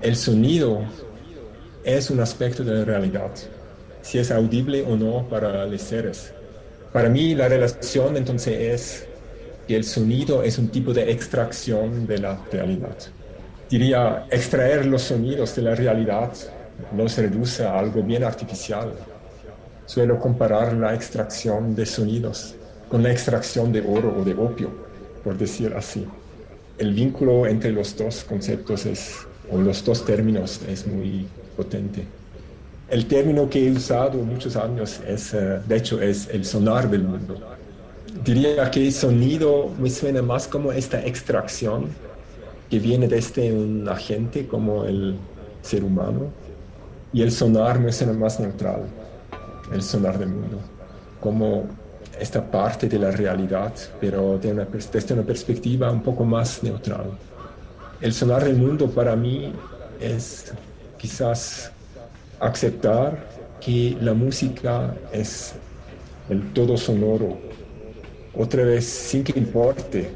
El 0.00 0.16
sonido 0.16 0.82
es 1.82 2.10
un 2.10 2.20
aspecto 2.20 2.62
de 2.62 2.74
la 2.74 2.84
realidad, 2.84 3.30
si 4.02 4.18
es 4.18 4.30
audible 4.30 4.82
o 4.82 4.96
no 4.96 5.28
para 5.28 5.66
los 5.66 5.82
seres. 5.82 6.32
Para 6.92 7.08
mí 7.08 7.34
la 7.34 7.48
relación 7.48 8.16
entonces 8.16 8.56
es 8.60 9.08
que 9.66 9.76
el 9.76 9.84
sonido 9.84 10.42
es 10.42 10.58
un 10.58 10.68
tipo 10.68 10.92
de 10.92 11.10
extracción 11.10 12.06
de 12.06 12.18
la 12.18 12.40
realidad. 12.52 12.96
Diría, 13.68 14.26
extraer 14.30 14.86
los 14.86 15.02
sonidos 15.02 15.56
de 15.56 15.62
la 15.62 15.74
realidad 15.74 16.32
nos 16.92 17.16
reduce 17.18 17.64
a 17.64 17.78
algo 17.78 18.02
bien 18.02 18.22
artificial 18.22 18.92
Suelo 19.86 20.18
comparar 20.18 20.72
la 20.72 20.94
extracción 20.94 21.74
de 21.74 21.84
sonidos 21.84 22.54
con 22.88 23.02
la 23.02 23.10
extracción 23.10 23.72
de 23.72 23.80
oro 23.80 24.14
o 24.18 24.24
de 24.24 24.34
opio, 24.34 24.70
por 25.22 25.36
decir 25.36 25.74
así. 25.76 26.06
El 26.78 26.94
vínculo 26.94 27.46
entre 27.46 27.70
los 27.70 27.96
dos 27.96 28.24
conceptos 28.24 28.86
es, 28.86 29.26
o 29.50 29.58
los 29.58 29.84
dos 29.84 30.04
términos 30.04 30.60
es 30.68 30.86
muy 30.86 31.26
potente. 31.56 32.04
El 32.88 33.06
término 33.06 33.48
que 33.48 33.66
he 33.66 33.72
usado 33.72 34.18
muchos 34.18 34.56
años 34.56 35.00
es, 35.06 35.34
eh, 35.34 35.60
de 35.66 35.76
hecho, 35.76 36.00
es 36.00 36.28
el 36.30 36.44
sonar 36.44 36.90
del 36.90 37.02
mundo. 37.02 37.36
Diría 38.24 38.70
que 38.70 38.86
el 38.86 38.92
sonido 38.92 39.70
me 39.78 39.90
suena 39.90 40.22
más 40.22 40.46
como 40.46 40.72
esta 40.72 41.04
extracción 41.04 41.88
que 42.70 42.78
viene 42.78 43.06
desde 43.08 43.52
un 43.52 43.88
agente 43.88 44.46
como 44.46 44.84
el 44.84 45.16
ser 45.62 45.84
humano 45.84 46.28
y 47.12 47.22
el 47.22 47.30
sonar 47.30 47.80
me 47.80 47.92
suena 47.92 48.12
más 48.12 48.40
neutral 48.40 48.82
el 49.74 49.82
sonar 49.82 50.18
del 50.18 50.28
mundo, 50.28 50.60
como 51.20 51.66
esta 52.18 52.48
parte 52.48 52.88
de 52.88 52.98
la 52.98 53.10
realidad, 53.10 53.72
pero 54.00 54.38
de 54.38 54.52
una, 54.52 54.64
desde 54.64 55.14
una 55.14 55.24
perspectiva 55.24 55.90
un 55.90 56.02
poco 56.02 56.24
más 56.24 56.62
neutral. 56.62 57.10
El 58.00 58.12
sonar 58.12 58.44
del 58.44 58.56
mundo 58.56 58.88
para 58.88 59.16
mí 59.16 59.52
es 60.00 60.52
quizás 60.96 61.72
aceptar 62.38 63.28
que 63.60 63.96
la 64.00 64.14
música 64.14 64.94
es 65.12 65.54
el 66.28 66.52
todo 66.52 66.76
sonoro, 66.76 67.36
otra 68.36 68.62
vez 68.64 68.84
sin 68.84 69.24
que 69.24 69.36
importe 69.38 70.10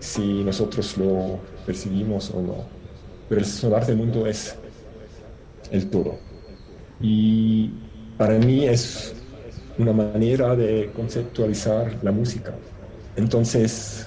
si 0.00 0.42
nosotros 0.44 0.96
lo 0.96 1.40
percibimos 1.66 2.30
o 2.30 2.40
no, 2.40 2.64
pero 3.28 3.42
el 3.42 3.46
sonar 3.46 3.84
del 3.84 3.96
mundo 3.96 4.26
es 4.26 4.56
el 5.70 5.90
todo. 5.90 6.18
Y 7.00 7.70
para 8.18 8.38
mí 8.38 8.66
es 8.66 9.14
una 9.78 9.92
manera 9.92 10.56
de 10.56 10.90
conceptualizar 10.94 11.96
la 12.02 12.10
música. 12.10 12.52
Entonces, 13.16 14.06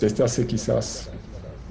desde 0.00 0.24
hace 0.24 0.46
quizás 0.46 1.08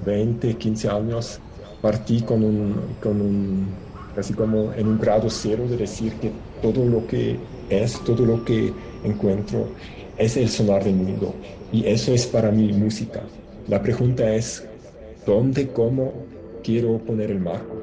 20, 0.04 0.54
15 0.54 0.88
años, 0.88 1.38
partí 1.80 2.22
con 2.22 2.42
un, 2.42 2.74
con 3.02 3.20
un, 3.20 3.66
casi 4.14 4.32
como 4.32 4.72
en 4.72 4.88
un 4.88 4.98
grado 4.98 5.28
cero 5.30 5.66
de 5.68 5.76
decir 5.76 6.14
que 6.14 6.32
todo 6.62 6.84
lo 6.84 7.06
que 7.06 7.38
es, 7.68 8.02
todo 8.04 8.24
lo 8.24 8.44
que 8.44 8.72
encuentro 9.04 9.68
es 10.16 10.36
el 10.36 10.48
sonar 10.48 10.82
del 10.82 10.96
mundo. 10.96 11.34
Y 11.70 11.86
eso 11.86 12.12
es 12.12 12.26
para 12.26 12.50
mí 12.50 12.72
música. 12.72 13.20
La 13.68 13.82
pregunta 13.82 14.34
es, 14.34 14.66
¿dónde, 15.26 15.68
cómo, 15.68 16.12
quiero 16.66 16.98
poner 16.98 17.30
el 17.30 17.40
marco. 17.40 17.80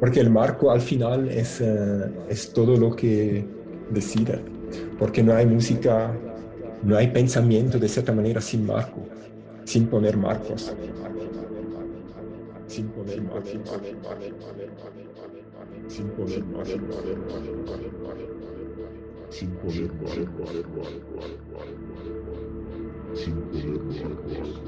Porque 0.00 0.20
el 0.20 0.30
marco 0.30 0.70
al 0.70 0.80
final 0.80 1.28
es, 1.28 1.60
eh, 1.60 2.10
es 2.28 2.52
todo 2.52 2.76
lo 2.76 2.94
que 2.94 3.44
decide. 3.90 4.40
Porque 4.98 5.22
no 5.22 5.34
hay 5.34 5.46
música, 5.46 6.14
no 6.82 6.96
hay 6.96 7.08
pensamiento 7.08 7.78
de 7.78 7.88
cierta 7.88 8.12
manera 8.12 8.40
sin 8.40 8.64
marco, 8.66 9.00
sin 9.64 9.86
poner 9.86 10.16
marcos. 10.16 10.72
Sin 12.66 12.88
poner 12.88 13.22
marcos. 13.22 13.48
Sin 13.48 13.60
poner 13.62 13.84
marcos. 14.04 14.38
Sin 15.88 16.08
poner 16.10 16.44
marcos. 16.44 16.68
Sin 19.30 19.50
poner 19.50 19.92
marcos. 23.94 24.58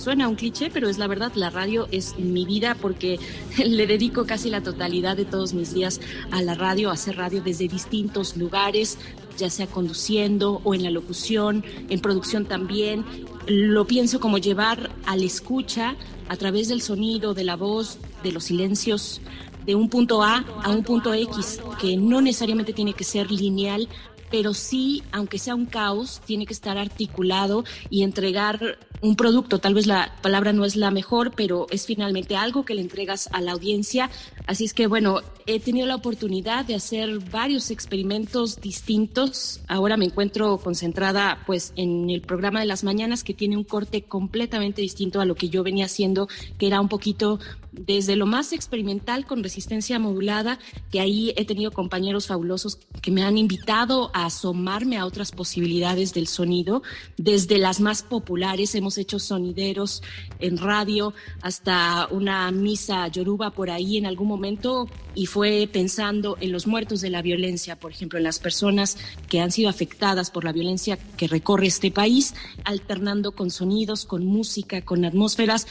Suena 0.00 0.28
un 0.28 0.34
cliché, 0.34 0.70
pero 0.70 0.88
es 0.88 0.98
la 0.98 1.06
verdad, 1.06 1.32
la 1.34 1.50
radio 1.50 1.86
es 1.92 2.18
mi 2.18 2.46
vida 2.46 2.74
porque 2.80 3.20
le 3.58 3.86
dedico 3.86 4.24
casi 4.24 4.50
la 4.50 4.62
totalidad 4.62 5.16
de 5.16 5.26
todos 5.26 5.52
mis 5.52 5.74
días 5.74 6.00
a 6.30 6.42
la 6.42 6.54
radio, 6.54 6.90
a 6.90 6.94
hacer 6.94 7.16
radio 7.16 7.42
desde 7.42 7.68
distintos 7.68 8.36
lugares, 8.36 8.98
ya 9.36 9.50
sea 9.50 9.66
conduciendo 9.66 10.60
o 10.64 10.74
en 10.74 10.82
la 10.82 10.90
locución, 10.90 11.64
en 11.88 12.00
producción 12.00 12.46
también. 12.46 13.04
Lo 13.46 13.86
pienso 13.86 14.20
como 14.20 14.38
llevar 14.38 14.90
al 15.06 15.22
escucha 15.22 15.96
a 16.28 16.36
través 16.36 16.68
del 16.68 16.80
sonido, 16.80 17.34
de 17.34 17.44
la 17.44 17.56
voz, 17.56 17.98
de 18.22 18.32
los 18.32 18.44
silencios, 18.44 19.20
de 19.66 19.74
un 19.74 19.88
punto 19.88 20.22
A 20.22 20.44
a 20.62 20.70
un 20.70 20.82
punto 20.82 21.12
X, 21.12 21.60
que 21.80 21.96
no 21.96 22.20
necesariamente 22.20 22.72
tiene 22.72 22.94
que 22.94 23.04
ser 23.04 23.30
lineal, 23.30 23.88
pero 24.30 24.54
sí, 24.54 25.02
aunque 25.12 25.38
sea 25.38 25.54
un 25.54 25.66
caos, 25.66 26.20
tiene 26.24 26.46
que 26.46 26.52
estar 26.52 26.78
articulado 26.78 27.64
y 27.88 28.02
entregar 28.02 28.78
un 29.00 29.16
producto. 29.16 29.58
Tal 29.58 29.74
vez 29.74 29.86
la 29.86 30.14
palabra 30.22 30.52
no 30.52 30.64
es 30.64 30.76
la 30.76 30.90
mejor, 30.90 31.32
pero 31.34 31.66
es 31.70 31.86
finalmente 31.86 32.36
algo 32.36 32.64
que 32.64 32.74
le 32.74 32.82
entregas 32.82 33.28
a 33.32 33.40
la 33.40 33.52
audiencia. 33.52 34.10
Así 34.46 34.64
es 34.64 34.74
que, 34.74 34.86
bueno, 34.86 35.20
he 35.46 35.58
tenido 35.58 35.86
la 35.86 35.96
oportunidad 35.96 36.64
de 36.64 36.74
hacer 36.74 37.18
varios 37.30 37.70
experimentos 37.70 38.60
distintos. 38.60 39.60
Ahora 39.68 39.96
me 39.96 40.04
encuentro 40.04 40.58
concentrada, 40.58 41.42
pues, 41.46 41.72
en 41.76 42.10
el 42.10 42.20
programa 42.20 42.60
de 42.60 42.66
las 42.66 42.84
mañanas, 42.84 43.24
que 43.24 43.34
tiene 43.34 43.56
un 43.56 43.64
corte 43.64 44.02
completamente 44.02 44.82
distinto 44.82 45.20
a 45.20 45.24
lo 45.24 45.34
que 45.34 45.48
yo 45.48 45.62
venía 45.62 45.86
haciendo, 45.86 46.28
que 46.58 46.66
era 46.66 46.80
un 46.80 46.88
poquito 46.88 47.40
desde 47.72 48.16
lo 48.16 48.26
más 48.26 48.52
experimental 48.52 49.26
con 49.26 49.42
resistencia 49.42 49.98
modulada, 49.98 50.58
que 50.90 51.00
ahí 51.00 51.32
he 51.36 51.44
tenido 51.44 51.70
compañeros 51.70 52.26
fabulosos 52.26 52.78
que 53.02 53.10
me 53.10 53.22
han 53.22 53.38
invitado 53.38 54.10
a 54.14 54.26
asomarme 54.26 54.98
a 54.98 55.06
otras 55.06 55.32
posibilidades 55.32 56.12
del 56.12 56.26
sonido, 56.26 56.82
desde 57.16 57.58
las 57.58 57.80
más 57.80 58.02
populares, 58.02 58.74
hemos 58.74 58.98
hecho 58.98 59.18
sonideros 59.18 60.02
en 60.38 60.58
radio, 60.58 61.14
hasta 61.42 62.08
una 62.10 62.50
misa 62.50 63.06
yoruba 63.08 63.50
por 63.50 63.70
ahí 63.70 63.96
en 63.96 64.06
algún 64.06 64.28
momento, 64.28 64.88
y 65.14 65.26
fue 65.26 65.68
pensando 65.72 66.36
en 66.40 66.52
los 66.52 66.66
muertos 66.66 67.00
de 67.00 67.10
la 67.10 67.22
violencia, 67.22 67.78
por 67.78 67.92
ejemplo, 67.92 68.18
en 68.18 68.24
las 68.24 68.38
personas 68.38 68.96
que 69.28 69.40
han 69.40 69.50
sido 69.50 69.68
afectadas 69.68 70.30
por 70.30 70.44
la 70.44 70.52
violencia 70.52 70.98
que 71.16 71.28
recorre 71.28 71.66
este 71.66 71.90
país, 71.90 72.34
alternando 72.64 73.32
con 73.32 73.50
sonidos, 73.50 74.04
con 74.04 74.26
música, 74.26 74.82
con 74.82 75.04
atmósferas, 75.04 75.66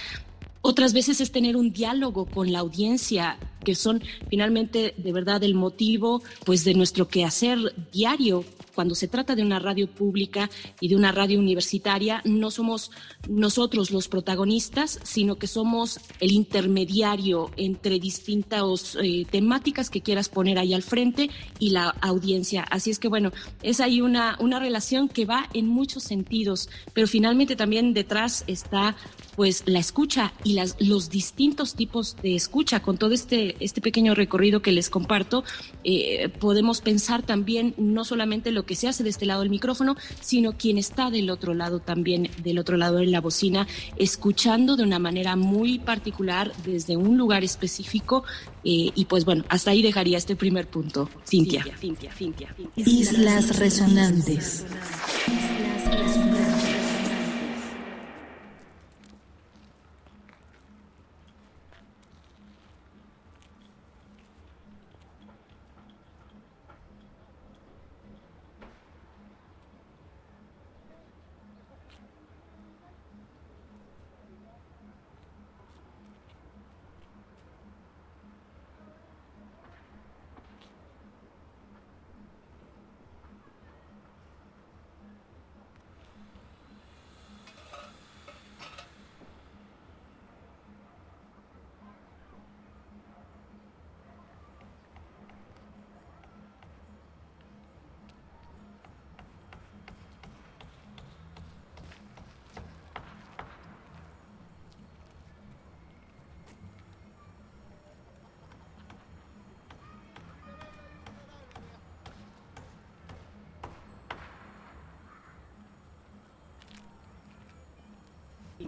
otras 0.69 0.93
veces 0.93 1.19
es 1.19 1.31
tener 1.31 1.57
un 1.57 1.71
diálogo 1.71 2.27
con 2.27 2.51
la 2.51 2.59
audiencia, 2.59 3.37
que 3.63 3.75
son 3.75 4.01
finalmente 4.29 4.93
de 4.97 5.11
verdad 5.11 5.43
el 5.43 5.55
motivo 5.55 6.21
pues 6.45 6.63
de 6.63 6.73
nuestro 6.73 7.07
quehacer 7.07 7.57
diario 7.91 8.45
cuando 8.79 8.95
se 8.95 9.09
trata 9.09 9.35
de 9.35 9.41
una 9.41 9.59
radio 9.59 9.87
pública 9.87 10.49
y 10.79 10.87
de 10.87 10.95
una 10.95 11.11
radio 11.11 11.37
universitaria, 11.37 12.21
no 12.23 12.49
somos 12.49 12.91
nosotros 13.27 13.91
los 13.91 14.07
protagonistas, 14.07 15.01
sino 15.03 15.35
que 15.35 15.47
somos 15.47 15.99
el 16.21 16.31
intermediario 16.31 17.51
entre 17.57 17.99
distintas 17.99 18.97
eh, 19.03 19.25
temáticas 19.29 19.89
que 19.89 19.99
quieras 19.99 20.29
poner 20.29 20.57
ahí 20.57 20.73
al 20.73 20.83
frente 20.83 21.29
y 21.59 21.71
la 21.71 21.89
audiencia. 21.89 22.63
Así 22.71 22.89
es 22.89 22.99
que 22.99 23.09
bueno, 23.09 23.33
es 23.63 23.81
ahí 23.81 23.99
una, 23.99 24.37
una 24.39 24.59
relación 24.59 25.09
que 25.09 25.25
va 25.25 25.49
en 25.53 25.67
muchos 25.67 26.03
sentidos, 26.03 26.69
pero 26.93 27.05
finalmente 27.05 27.57
también 27.57 27.93
detrás 27.93 28.45
está 28.47 28.95
pues 29.35 29.63
la 29.65 29.79
escucha 29.79 30.33
y 30.43 30.53
las, 30.53 30.75
los 30.79 31.09
distintos 31.09 31.73
tipos 31.73 32.17
de 32.21 32.35
escucha. 32.35 32.81
Con 32.81 32.97
todo 32.97 33.13
este, 33.13 33.48
este 33.59 33.81
pequeño 33.81 34.15
recorrido 34.15 34.61
que 34.61 34.71
les 34.71 34.89
comparto, 34.89 35.43
eh, 35.83 36.29
podemos 36.39 36.81
pensar 36.81 37.23
también 37.23 37.73
no 37.77 38.05
solamente 38.05 38.51
lo 38.51 38.65
que 38.65 38.75
se 38.75 38.87
hace 38.87 39.03
de 39.03 39.09
este 39.09 39.25
lado 39.25 39.41
del 39.41 39.49
micrófono, 39.49 39.95
sino 40.21 40.53
quien 40.53 40.77
está 40.77 41.09
del 41.09 41.29
otro 41.29 41.53
lado 41.53 41.79
también, 41.79 42.29
del 42.43 42.59
otro 42.59 42.77
lado 42.77 42.97
de 42.97 43.07
la 43.07 43.21
bocina, 43.21 43.67
escuchando 43.97 44.75
de 44.75 44.83
una 44.83 44.99
manera 44.99 45.35
muy 45.35 45.79
particular 45.79 46.51
desde 46.65 46.97
un 46.97 47.17
lugar 47.17 47.43
específico. 47.43 48.23
Eh, 48.63 48.91
y 48.93 49.05
pues 49.05 49.25
bueno, 49.25 49.45
hasta 49.49 49.71
ahí 49.71 49.81
dejaría 49.81 50.17
este 50.17 50.35
primer 50.35 50.67
punto. 50.67 51.09
Cintia. 51.25 51.63
Cintia, 51.79 52.11
Cintia, 52.11 52.55
Islas 52.75 53.57
resonantes. 53.57 54.65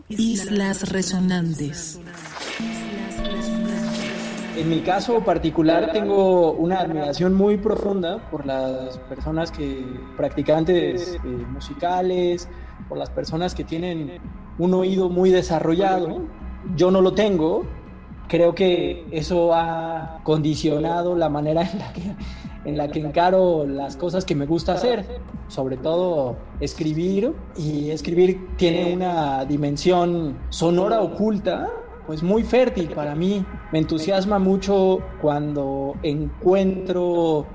Islas 0.10 0.92
Resonantes. 0.92 2.00
En 4.58 4.70
mi 4.70 4.82
caso 4.82 5.24
particular 5.24 5.92
tengo 5.92 6.52
una 6.52 6.82
admiración 6.82 7.34
muy 7.34 7.58
profunda 7.58 8.30
por 8.30 8.46
las 8.46 8.98
personas 9.10 9.52
que 9.52 9.86
practicantes 10.18 11.16
eh, 11.16 11.28
musicales, 11.28 12.50
por 12.90 12.98
las 12.98 13.10
personas 13.10 13.56
que 13.56 13.64
tienen 13.64 14.20
un 14.60 14.74
oído 14.74 15.10
muy 15.10 15.30
desarrollado. 15.30 16.22
Yo 16.76 16.92
no 16.92 17.02
lo 17.02 17.14
tengo. 17.14 17.64
Creo 18.28 18.54
que 18.54 19.06
eso 19.12 19.54
ha 19.54 20.20
condicionado 20.24 21.16
la 21.16 21.30
manera 21.30 21.62
en 21.64 21.80
la 21.80 21.94
que 21.94 22.16
en 22.66 22.78
la 22.78 22.88
que 22.90 23.00
encaro 23.00 23.66
las 23.66 23.96
cosas 23.96 24.26
que 24.26 24.36
me 24.36 24.46
gusta 24.46 24.74
hacer, 24.74 25.06
sobre 25.48 25.78
todo 25.78 26.38
escribir, 26.60 27.34
y 27.58 27.90
escribir 27.90 28.50
tiene 28.58 28.94
una 28.94 29.46
dimensión 29.46 30.38
sonora 30.50 31.02
oculta, 31.02 31.70
pues 32.06 32.24
muy 32.24 32.44
fértil 32.44 32.90
para 32.90 33.16
mí. 33.16 33.44
Me 33.72 33.80
entusiasma 33.80 34.40
mucho 34.40 35.00
cuando 35.22 35.96
encuentro 36.04 37.46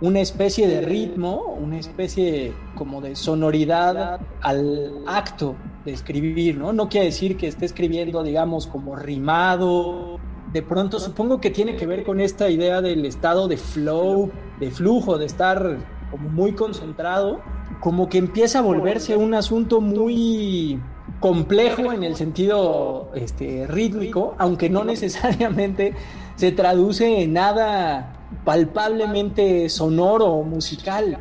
una 0.00 0.20
especie 0.20 0.66
de 0.66 0.80
ritmo, 0.80 1.56
una 1.60 1.78
especie 1.78 2.54
como 2.74 3.00
de 3.00 3.16
sonoridad 3.16 4.20
al 4.40 5.02
acto 5.06 5.56
de 5.84 5.92
escribir, 5.92 6.56
¿no? 6.56 6.72
No 6.72 6.88
quiere 6.88 7.06
decir 7.06 7.36
que 7.36 7.46
esté 7.46 7.66
escribiendo, 7.66 8.22
digamos, 8.22 8.66
como 8.66 8.96
rimado 8.96 10.18
de 10.52 10.62
pronto 10.62 10.98
supongo 10.98 11.40
que 11.40 11.50
tiene 11.50 11.76
que 11.76 11.86
ver 11.86 12.04
con 12.04 12.20
esta 12.20 12.50
idea 12.50 12.80
del 12.80 13.04
estado 13.06 13.46
de 13.46 13.56
flow, 13.56 14.30
de 14.60 14.70
flujo, 14.70 15.18
de 15.18 15.26
estar 15.26 15.78
como 16.10 16.28
muy 16.28 16.52
concentrado, 16.52 17.40
como 17.80 18.08
que 18.08 18.18
empieza 18.18 18.58
a 18.58 18.62
volverse 18.62 19.16
un 19.16 19.34
asunto 19.34 19.80
muy 19.80 20.80
complejo 21.18 21.92
en 21.92 22.04
el 22.04 22.16
sentido 22.16 23.10
este, 23.14 23.66
rítmico, 23.66 24.34
aunque 24.38 24.70
no 24.70 24.84
necesariamente 24.84 25.94
se 26.36 26.52
traduce 26.52 27.22
en 27.22 27.32
nada 27.32 28.28
palpablemente 28.44 29.68
sonoro 29.68 30.26
o 30.26 30.42
musical. 30.44 31.18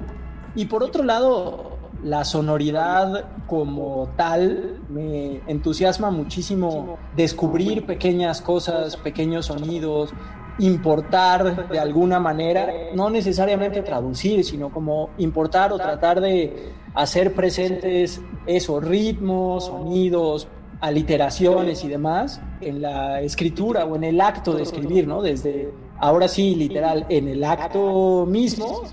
Y 0.55 0.65
por 0.65 0.83
otro 0.83 1.03
lado, 1.03 1.77
la 2.03 2.23
sonoridad 2.23 3.25
como 3.47 4.09
tal 4.15 4.79
me 4.89 5.41
entusiasma 5.47 6.11
muchísimo 6.11 6.97
descubrir 7.15 7.85
pequeñas 7.85 8.41
cosas, 8.41 8.95
pequeños 8.95 9.47
sonidos, 9.47 10.11
importar 10.59 11.69
de 11.69 11.79
alguna 11.79 12.19
manera, 12.19 12.67
no 12.93 13.09
necesariamente 13.09 13.81
traducir, 13.81 14.43
sino 14.43 14.69
como 14.69 15.09
importar 15.17 15.73
o 15.73 15.77
tratar 15.77 16.21
de 16.21 16.71
hacer 16.93 17.33
presentes 17.33 18.21
esos 18.45 18.83
ritmos, 18.83 19.65
sonidos, 19.65 20.47
aliteraciones 20.81 21.83
y 21.83 21.87
demás 21.87 22.41
en 22.61 22.81
la 22.81 23.21
escritura 23.21 23.85
o 23.85 23.95
en 23.95 24.03
el 24.03 24.21
acto 24.21 24.53
de 24.53 24.63
escribir, 24.63 25.07
¿no? 25.07 25.21
Desde 25.21 25.71
ahora 25.97 26.27
sí, 26.27 26.55
literal, 26.55 27.05
en 27.09 27.27
el 27.27 27.43
acto 27.43 28.25
mismo, 28.27 28.83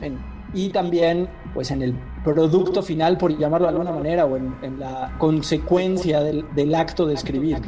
y 0.54 0.70
también 0.70 1.28
pues 1.54 1.70
en 1.70 1.82
el 1.82 1.94
producto 2.24 2.82
final, 2.82 3.16
por 3.18 3.36
llamarlo 3.36 3.66
de 3.66 3.72
alguna 3.72 3.92
manera, 3.92 4.24
o 4.24 4.36
en, 4.36 4.78
la 4.78 5.14
consecuencia 5.18 6.20
del 6.22 6.74
acto 6.74 7.06
de 7.06 7.14
escribir. 7.14 7.58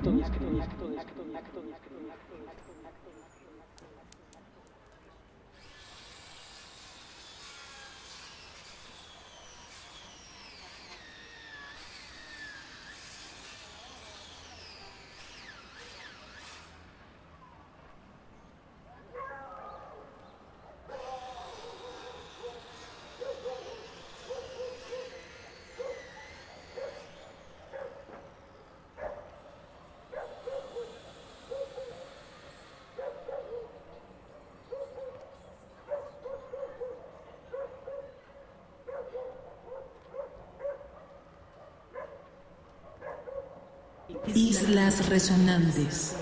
Islas 44.34 45.08
resonantes. 45.08 46.16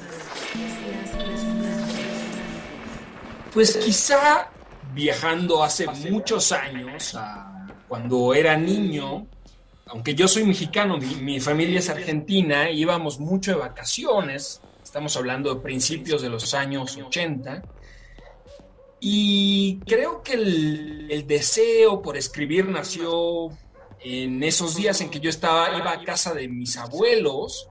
Pues 3.53 3.77
quizá 3.77 4.51
viajando 4.95 5.62
hace 5.62 5.87
muchos 6.11 6.53
años, 6.53 7.16
cuando 7.88 8.35
era 8.35 8.57
niño, 8.57 9.27
aunque 9.87 10.14
yo 10.14 10.29
soy 10.29 10.45
mexicano, 10.45 10.99
mi, 10.99 11.40
familia 11.40 11.79
es 11.79 11.88
argentina, 11.88 12.71
íbamos 12.71 13.19
mucho 13.19 13.53
de 13.53 13.59
vacaciones, 13.59 14.61
estamos 14.83 15.16
hablando 15.16 15.55
de 15.55 15.61
principios 15.61 16.23
de 16.23 16.29
los 16.29 16.55
años 16.55 16.97
80, 16.97 17.62
y 19.01 19.79
creo 19.87 20.23
que 20.23 20.35
el, 20.35 21.07
el 21.11 21.27
deseo 21.27 22.03
por 22.03 22.16
escribir 22.16 22.69
nació 22.69 23.51
en 24.01 24.42
esos 24.42 24.77
días 24.77 25.01
en 25.01 25.11
que 25.11 25.21
yo 25.21 25.31
estaba, 25.31 25.77
iba 25.77 25.92
a 25.92 26.05
casa 26.05 26.35
de 26.35 26.49
mis 26.49 26.77
abuelos 26.77 27.69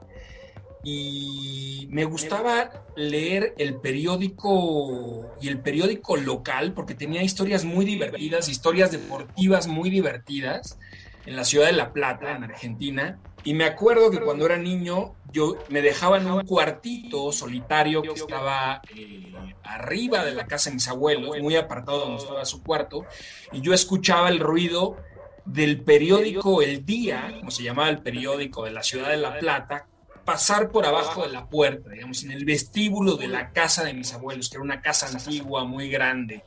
y 0.86 1.88
me 1.90 2.06
gustaba 2.06 2.86
leer 2.96 3.56
el 3.58 3.82
periódico 3.82 5.36
y 5.42 5.48
el 5.48 5.60
periódico 5.60 6.16
local 6.16 6.74
porque 6.74 6.94
tenía 6.94 7.24
historias 7.24 7.66
muy 7.66 7.86
divertidas, 7.86 8.48
historias 8.50 8.92
deportivas 8.92 9.66
muy 9.66 9.90
divertidas 9.90 10.78
en 11.26 11.36
la 11.36 11.44
ciudad 11.44 11.66
de 11.66 11.74
La 11.74 11.92
Plata, 11.92 12.36
en 12.36 12.44
Argentina. 12.44 13.20
Y 13.44 13.56
me 13.56 13.66
acuerdo 13.66 14.12
que 14.12 14.20
cuando 14.20 14.46
era 14.46 14.58
niño 14.58 15.16
yo 15.32 15.58
me 15.70 15.82
dejaba 15.82 16.18
en 16.18 16.28
un 16.28 16.46
cuartito 16.46 17.32
solitario 17.32 18.04
que 18.04 18.12
estaba 18.12 18.82
eh, 18.96 19.34
arriba 19.64 20.24
de 20.24 20.36
la 20.36 20.46
casa 20.46 20.70
de 20.70 20.76
mis 20.76 20.88
abuelos, 20.88 21.42
muy 21.42 21.56
apartado 21.56 22.00
donde 22.02 22.22
estaba 22.22 22.46
su 22.46 22.62
cuarto, 22.62 23.06
y 23.52 23.62
yo 23.62 23.74
escuchaba 23.74 24.30
el 24.30 24.40
ruido 24.40 24.98
del 25.46 25.82
periódico 25.82 26.62
El 26.62 26.86
Día, 26.86 27.34
como 27.40 27.50
se 27.50 27.64
llamaba 27.64 27.90
el 27.90 28.00
periódico 28.00 28.66
de 28.66 28.72
la 28.72 28.84
ciudad 28.84 29.10
de 29.10 29.18
La 29.18 29.38
Plata, 29.40 29.88
pasar 30.26 30.72
por 30.72 30.86
abajo 30.86 31.22
de 31.24 31.32
la 31.32 31.48
puerta, 31.48 31.92
digamos, 31.92 32.24
en 32.24 32.32
el 32.32 32.44
vestíbulo 32.44 33.16
de 33.16 33.28
la 33.28 33.52
casa 33.52 33.84
de 33.84 33.94
mis 33.94 34.12
abuelos, 34.14 34.50
que 34.50 34.56
era 34.56 34.64
una 34.64 34.82
casa 34.82 35.08
antigua, 35.08 35.64
muy 35.64 35.90
grande. 35.90 36.44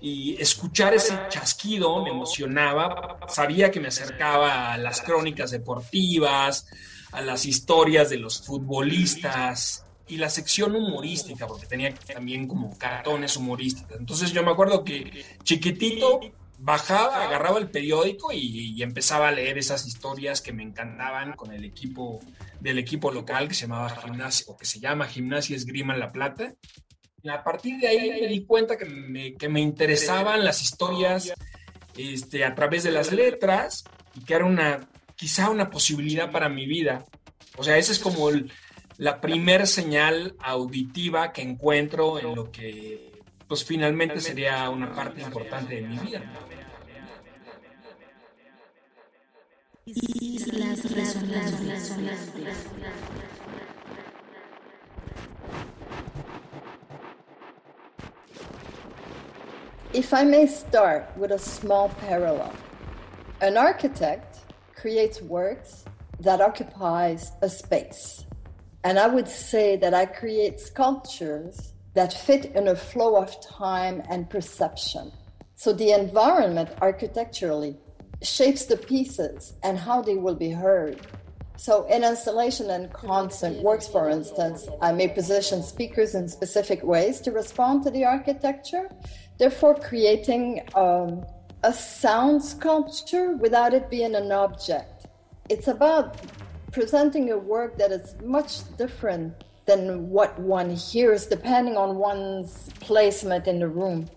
Y 0.00 0.40
escuchar 0.40 0.94
ese 0.94 1.18
chasquido 1.28 2.02
me 2.04 2.10
emocionaba, 2.10 3.18
sabía 3.28 3.70
que 3.70 3.80
me 3.80 3.88
acercaba 3.88 4.72
a 4.72 4.78
las 4.78 5.02
crónicas 5.02 5.50
deportivas, 5.50 6.66
a 7.10 7.20
las 7.20 7.44
historias 7.44 8.08
de 8.08 8.18
los 8.18 8.40
futbolistas 8.46 9.84
y 10.06 10.16
la 10.16 10.30
sección 10.30 10.76
humorística, 10.76 11.46
porque 11.46 11.66
tenía 11.66 11.92
también 11.94 12.46
como 12.46 12.78
cartones 12.78 13.36
humorísticos. 13.36 13.98
Entonces 13.98 14.32
yo 14.32 14.44
me 14.44 14.52
acuerdo 14.52 14.84
que 14.84 15.24
chiquitito 15.42 16.20
bajaba, 16.58 17.24
agarraba 17.24 17.58
el 17.58 17.70
periódico 17.70 18.32
y, 18.32 18.82
empezaba 18.82 19.28
a 19.28 19.32
leer 19.32 19.58
esas 19.58 19.86
historias 19.86 20.40
que 20.40 20.52
me 20.52 20.62
encantaban 20.62 21.34
con 21.34 21.52
el 21.52 21.64
equipo 21.64 22.20
del 22.60 22.78
equipo 22.78 23.12
local 23.12 23.48
que 23.48 23.54
se 23.54 23.62
llamaba 23.62 23.90
Gimnasia 23.90 24.46
o 24.48 24.56
que 24.56 24.66
se 24.66 24.80
llama 24.80 25.06
Gimnasia 25.06 25.56
Esgrima 25.56 25.94
en 25.94 26.00
La 26.00 26.12
Plata. 26.12 26.54
Y 27.22 27.28
a 27.28 27.42
partir 27.42 27.78
de 27.80 27.88
ahí 27.88 28.20
me 28.20 28.26
di 28.28 28.44
cuenta 28.44 28.76
que 28.76 28.84
me, 28.84 29.34
que 29.34 29.48
me 29.48 29.60
interesaban 29.60 30.44
las 30.44 30.62
historias 30.62 31.32
este, 31.96 32.44
a 32.44 32.54
través 32.54 32.84
de 32.84 32.92
las 32.92 33.12
letras 33.12 33.84
y 34.14 34.24
que 34.24 34.34
era 34.34 34.44
una, 34.44 34.88
quizá 35.16 35.50
una 35.50 35.70
posibilidad 35.70 36.30
para 36.30 36.48
mi 36.48 36.66
vida. 36.66 37.04
O 37.56 37.64
sea, 37.64 37.76
esa 37.76 37.92
es 37.92 37.98
como 37.98 38.30
la 38.98 39.20
primer 39.20 39.66
señal 39.66 40.36
auditiva 40.40 41.32
que 41.32 41.42
encuentro 41.42 42.18
en 42.18 42.34
lo 42.34 42.50
que 42.50 43.17
pues 43.48 43.64
finalmente 43.64 44.20
sería 44.20 44.68
una 44.68 44.94
parte 44.94 45.22
importante 45.22 45.76
de 45.76 45.82
mi 45.82 45.98
vida. 45.98 46.22
Islas 49.86 50.84
If 59.94 60.12
I 60.12 60.24
may 60.24 60.46
start 60.46 61.16
with 61.16 61.32
a 61.32 61.38
small 61.38 61.88
parallel, 61.88 62.52
an 63.40 63.56
architect 63.56 64.40
creates 64.74 65.22
works 65.22 65.86
that 66.20 66.42
occupies 66.42 67.32
a 67.40 67.48
space. 67.48 68.26
And 68.84 68.98
I 68.98 69.06
would 69.06 69.26
say 69.26 69.76
that 69.78 69.94
I 69.94 70.04
create 70.04 70.60
sculptures 70.60 71.72
that 71.98 72.12
fit 72.12 72.44
in 72.54 72.68
a 72.68 72.76
flow 72.76 73.16
of 73.16 73.28
time 73.40 74.00
and 74.08 74.30
perception. 74.30 75.10
So 75.56 75.72
the 75.72 75.90
environment 75.90 76.70
architecturally 76.80 77.76
shapes 78.22 78.66
the 78.66 78.76
pieces 78.76 79.54
and 79.64 79.76
how 79.76 80.02
they 80.02 80.14
will 80.14 80.36
be 80.36 80.50
heard. 80.50 81.04
So, 81.56 81.72
in 81.88 82.04
installation 82.04 82.70
and 82.70 82.92
concert 82.92 83.54
works, 83.64 83.88
for 83.88 84.08
instance, 84.08 84.68
I 84.80 84.92
may 84.92 85.08
position 85.08 85.60
speakers 85.60 86.14
in 86.14 86.28
specific 86.28 86.84
ways 86.84 87.20
to 87.22 87.32
respond 87.32 87.82
to 87.82 87.90
the 87.90 88.04
architecture, 88.04 88.88
therefore, 89.40 89.74
creating 89.74 90.44
um, 90.76 91.24
a 91.64 91.72
sound 91.72 92.44
sculpture 92.44 93.34
without 93.44 93.74
it 93.74 93.90
being 93.90 94.14
an 94.14 94.30
object. 94.30 95.06
It's 95.48 95.66
about 95.66 96.16
presenting 96.70 97.32
a 97.32 97.38
work 97.38 97.76
that 97.78 97.90
is 97.90 98.14
much 98.22 98.52
different 98.76 99.42
than 99.68 100.08
what 100.08 100.36
one 100.40 100.70
hears, 100.70 101.26
depending 101.26 101.76
on 101.76 101.96
one's 101.96 102.70
placement 102.80 103.46
in 103.46 103.60
the 103.60 103.68
room. 103.68 104.08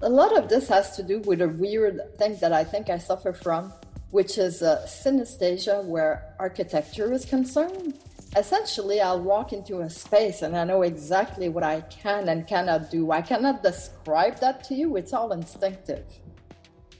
A 0.00 0.08
lot 0.08 0.36
of 0.36 0.48
this 0.48 0.68
has 0.68 0.96
to 0.96 1.02
do 1.02 1.20
with 1.20 1.42
a 1.42 1.48
weird 1.48 2.00
thing 2.18 2.36
that 2.40 2.52
I 2.52 2.64
think 2.64 2.88
I 2.88 2.96
suffer 2.96 3.34
from, 3.34 3.72
which 4.10 4.38
is 4.38 4.62
uh, 4.62 4.86
synesthesia, 4.88 5.84
where 5.84 6.34
architecture 6.40 7.12
is 7.12 7.26
concerned. 7.26 7.98
Essentially, 8.36 9.00
I'll 9.02 9.20
walk 9.20 9.52
into 9.52 9.80
a 9.80 9.90
space 9.90 10.40
and 10.40 10.56
I 10.56 10.64
know 10.64 10.82
exactly 10.82 11.50
what 11.50 11.62
I 11.62 11.82
can 11.82 12.28
and 12.30 12.46
cannot 12.46 12.90
do. 12.90 13.12
I 13.12 13.20
cannot 13.20 13.62
describe 13.62 14.40
that 14.40 14.64
to 14.64 14.74
you, 14.74 14.96
it's 14.96 15.12
all 15.12 15.32
instinctive. 15.32 16.04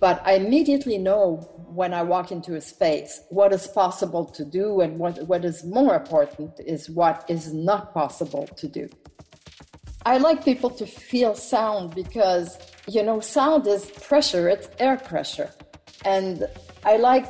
But 0.01 0.21
I 0.27 0.35
immediately 0.35 0.99
know 0.99 1.37
when 1.69 1.95
I 1.95 2.03
walk 2.03 2.31
into 2.31 2.55
a 2.55 2.61
space 2.61 3.21
what 3.31 3.53
is 3.53 3.67
possible 3.67 4.25
to 4.25 4.45
do, 4.45 4.81
and 4.81 4.99
what, 4.99 5.27
what 5.27 5.45
is 5.45 5.65
more 5.65 5.95
important 5.95 6.61
is 6.61 6.91
what 6.91 7.25
is 7.29 7.53
not 7.53 7.95
possible 7.95 8.47
to 8.57 8.69
do. 8.69 8.89
I 10.05 10.19
like 10.19 10.45
people 10.45 10.71
to 10.71 10.87
feel 10.87 11.35
sound 11.35 11.95
because, 11.95 12.59
you 12.87 13.03
know, 13.03 13.19
sound 13.21 13.67
is 13.67 13.87
pressure, 13.87 14.49
it's 14.49 14.69
air 14.79 14.99
pressure. 14.99 15.51
And 16.05 16.47
I 16.85 16.97
like 16.97 17.27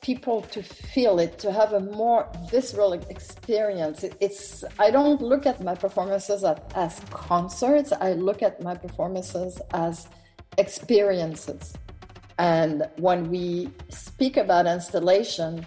people 0.00 0.42
to 0.42 0.62
feel 0.62 1.18
it, 1.18 1.38
to 1.40 1.52
have 1.52 1.72
a 1.72 1.80
more 1.80 2.30
visceral 2.50 2.92
experience. 2.92 4.04
It's, 4.20 4.64
I 4.78 4.90
don't 4.90 5.20
look 5.20 5.44
at 5.44 5.60
my 5.62 5.74
performances 5.74 6.44
as 6.74 7.00
concerts, 7.10 7.92
I 7.92 8.12
look 8.12 8.42
at 8.42 8.62
my 8.62 8.76
performances 8.76 9.60
as 9.72 10.08
experiences. 10.56 11.74
And 12.40 12.88
when 12.96 13.28
we 13.28 13.68
speak 13.90 14.38
about 14.38 14.66
installation, 14.66 15.66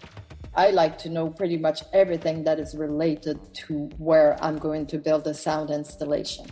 I 0.56 0.72
like 0.72 0.98
to 1.00 1.10
know 1.10 1.30
pretty 1.30 1.58
much 1.58 1.84
everything 1.94 2.46
that 2.46 2.60
is 2.60 2.74
related 2.74 3.38
to 3.68 3.92
where 4.00 4.44
I'm 4.44 4.58
going 4.58 4.88
to 4.88 4.98
build 4.98 5.28
a 5.28 5.36
sound 5.36 5.70
installation 5.70 6.48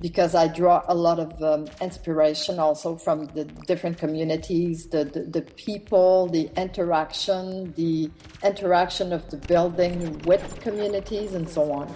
because 0.00 0.34
I 0.34 0.48
draw 0.48 0.82
a 0.88 0.94
lot 0.94 1.18
of 1.18 1.42
um, 1.42 1.66
inspiration 1.82 2.58
also 2.58 2.96
from 2.96 3.26
the 3.26 3.44
different 3.44 3.98
communities, 3.98 4.86
the, 4.86 5.04
the, 5.04 5.24
the, 5.24 5.42
people, 5.42 6.28
the 6.28 6.50
interaction, 6.56 7.74
the 7.76 8.10
interaction 8.42 9.12
of 9.12 9.28
the 9.28 9.36
building 9.36 10.18
with 10.20 10.58
communities, 10.60 11.34
and 11.34 11.46
so 11.46 11.70
on. 11.70 11.94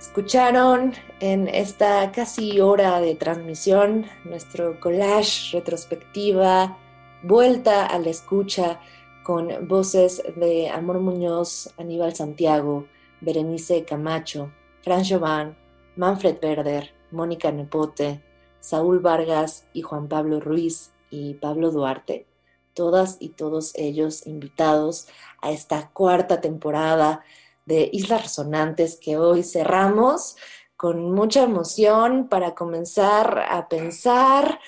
Escucharon 0.00 0.94
en 1.20 1.46
esta 1.46 2.10
casi 2.10 2.58
hora 2.58 3.02
de 3.02 3.16
transmisión 3.16 4.06
nuestro 4.24 4.80
collage 4.80 5.52
retrospectiva, 5.52 6.78
vuelta 7.22 7.84
a 7.84 7.98
la 7.98 8.08
escucha 8.08 8.80
con 9.22 9.68
voces 9.68 10.22
de 10.36 10.70
Amor 10.70 11.00
Muñoz, 11.00 11.74
Aníbal 11.76 12.14
Santiago, 12.14 12.86
Berenice 13.20 13.84
Camacho, 13.84 14.50
Fran 14.80 15.04
Jovan, 15.04 15.54
Manfred 15.96 16.38
Werder, 16.42 16.94
Mónica 17.10 17.52
Nepote, 17.52 18.22
Saúl 18.58 19.00
Vargas 19.00 19.66
y 19.74 19.82
Juan 19.82 20.08
Pablo 20.08 20.40
Ruiz 20.40 20.92
y 21.10 21.34
Pablo 21.34 21.72
Duarte, 21.72 22.26
todas 22.72 23.18
y 23.20 23.28
todos 23.28 23.72
ellos 23.74 24.26
invitados 24.26 25.08
a 25.42 25.50
esta 25.50 25.90
cuarta 25.90 26.40
temporada 26.40 27.22
de 27.70 27.88
Islas 27.92 28.24
Resonantes 28.24 28.98
que 29.00 29.16
hoy 29.16 29.44
cerramos 29.44 30.34
con 30.76 31.12
mucha 31.12 31.44
emoción 31.44 32.28
para 32.28 32.56
comenzar 32.56 33.46
a 33.48 33.68
pensar, 33.68 34.58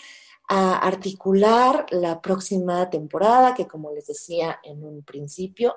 a 0.49 0.79
articular 0.79 1.87
la 1.91 2.23
próxima 2.23 2.91
temporada 2.91 3.55
que 3.55 3.67
como 3.67 3.91
les 3.91 4.07
decía 4.07 4.61
en 4.63 4.85
un 4.85 5.03
principio, 5.03 5.75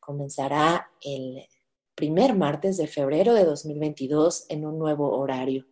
comenzará 0.00 0.90
el 1.02 1.46
primer 1.94 2.34
martes 2.34 2.78
de 2.78 2.86
febrero 2.86 3.34
de 3.34 3.44
2022 3.44 4.46
en 4.48 4.64
un 4.64 4.78
nuevo 4.78 5.14
horario. 5.18 5.66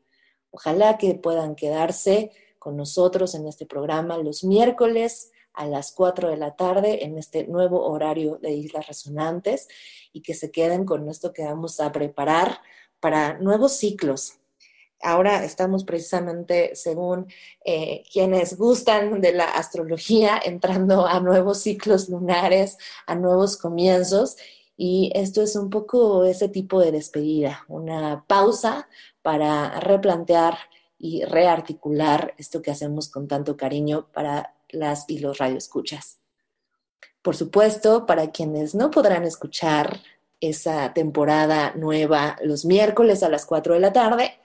Ojalá 0.51 0.99
que 0.99 1.15
puedan 1.15 1.55
quedarse 1.55 2.31
con 2.59 2.77
nosotros 2.77 3.35
en 3.35 3.47
este 3.47 3.65
programa 3.65 4.19
los 4.19 4.45
miércoles 4.45 5.33
a 5.55 5.67
las 5.67 5.93
4 5.93 6.31
de 6.31 6.37
la 6.37 6.57
tarde 6.57 7.05
en 7.05 7.19
este 7.19 7.47
nuevo 7.47 7.85
horario 7.87 8.37
de 8.37 8.53
Islas 8.53 8.87
Resonantes 8.87 9.69
y 10.13 10.23
que 10.23 10.35
se 10.35 10.51
queden 10.51 10.85
con 10.85 11.09
esto 11.09 11.33
que 11.33 11.45
vamos 11.45 11.81
a 11.81 11.93
preparar 11.93 12.61
para 13.01 13.39
nuevos 13.39 13.73
ciclos. 13.77 14.35
Ahora 15.03 15.45
estamos 15.45 15.85
precisamente, 15.85 16.77
según 16.77 17.27
eh, 17.65 18.03
quienes 18.13 18.59
gustan 18.59 19.23
de 19.23 19.33
la 19.33 19.47
astrología, 19.47 20.39
entrando 20.45 21.07
a 21.07 21.21
nuevos 21.21 21.63
ciclos 21.63 22.11
lunares, 22.11 22.77
a 23.07 23.15
nuevos 23.15 23.57
comienzos. 23.57 24.37
Y 24.77 25.11
esto 25.15 25.43
es 25.43 25.57
un 25.57 25.71
poco 25.71 26.25
ese 26.25 26.49
tipo 26.49 26.81
de 26.81 26.93
despedida, 26.93 27.65
una 27.69 28.25
pausa 28.27 28.89
para 29.23 29.81
replantear 29.81 30.59
y 30.99 31.25
rearticular 31.25 32.35
esto 32.37 32.61
que 32.61 32.71
hacemos 32.71 33.09
con 33.09 33.27
tanto 33.27 33.57
cariño 33.57 34.09
para 34.13 34.55
las 34.73 35.05
y 35.09 35.19
los 35.19 35.39
radioescuchas. 35.39 36.21
Por 37.23 37.37
supuesto, 37.37 38.07
para 38.07 38.31
quienes 38.31 38.75
no 38.75 38.91
podrán 38.91 39.25
escuchar 39.25 40.01
esa 40.41 40.95
temporada 40.95 41.75
nueva 41.77 42.37
los 42.43 42.65
miércoles 42.65 43.23
a 43.23 43.29
las 43.29 43.45
4 43.45 43.75
de 43.75 43.81
la 43.81 43.93
tarde, 43.93 44.40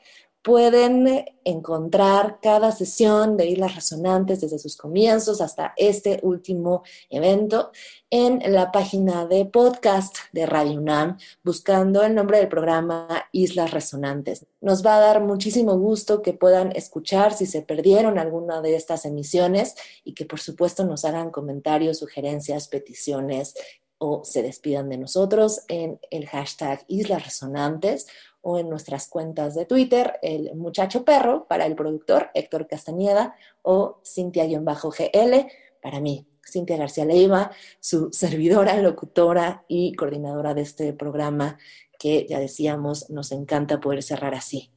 pueden 0.45 1.25
encontrar 1.43 2.37
cada 2.39 2.71
sesión 2.71 3.35
de 3.35 3.47
Islas 3.47 3.73
Resonantes 3.73 4.41
desde 4.41 4.59
sus 4.59 4.77
comienzos 4.77 5.41
hasta 5.41 5.73
este 5.75 6.19
último 6.21 6.83
evento 7.09 7.71
en 8.11 8.53
la 8.53 8.71
página 8.71 9.25
de 9.25 9.45
podcast 9.45 10.17
de 10.33 10.45
Radio 10.45 10.73
UNAM, 10.73 11.17
buscando 11.43 12.03
el 12.03 12.13
nombre 12.13 12.37
del 12.37 12.47
programa 12.47 13.25
Islas 13.31 13.71
Resonantes. 13.71 14.45
Nos 14.61 14.85
va 14.85 14.97
a 14.97 14.99
dar 14.99 15.19
muchísimo 15.19 15.79
gusto 15.79 16.21
que 16.21 16.33
puedan 16.33 16.71
escuchar 16.75 17.33
si 17.33 17.47
se 17.47 17.63
perdieron 17.63 18.19
alguna 18.19 18.61
de 18.61 18.75
estas 18.75 19.05
emisiones 19.05 19.73
y 20.03 20.13
que 20.13 20.25
por 20.25 20.39
supuesto 20.39 20.85
nos 20.85 21.05
hagan 21.05 21.31
comentarios, 21.31 21.97
sugerencias, 21.97 22.67
peticiones 22.67 23.55
o 23.97 24.23
se 24.23 24.43
despidan 24.43 24.89
de 24.89 24.97
nosotros 24.97 25.61
en 25.69 25.99
el 26.11 26.27
hashtag 26.27 26.83
Islas 26.87 27.25
Resonantes 27.25 28.05
o 28.47 28.59
en 28.59 28.69
nuestras 28.69 29.07
cuentas 29.07 29.55
de 29.55 29.65
Twitter, 29.65 30.19
el 30.21 30.53
muchacho 30.53 31.03
perro 31.03 31.47
para 31.47 31.65
el 31.65 31.75
productor 31.75 32.29
Héctor 32.35 32.67
Castañeda 32.67 33.35
o 33.63 34.01
Cintia-GL 34.05 35.47
para 35.81 35.99
mí, 35.99 36.27
Cintia 36.47 36.77
García 36.77 37.05
Leiva, 37.05 37.49
su 37.79 38.09
servidora, 38.11 38.77
locutora 38.77 39.65
y 39.67 39.95
coordinadora 39.95 40.53
de 40.53 40.61
este 40.61 40.93
programa 40.93 41.57
que 41.97 42.27
ya 42.29 42.39
decíamos, 42.39 43.09
nos 43.09 43.31
encanta 43.31 43.79
poder 43.79 44.03
cerrar 44.03 44.35
así. 44.35 44.71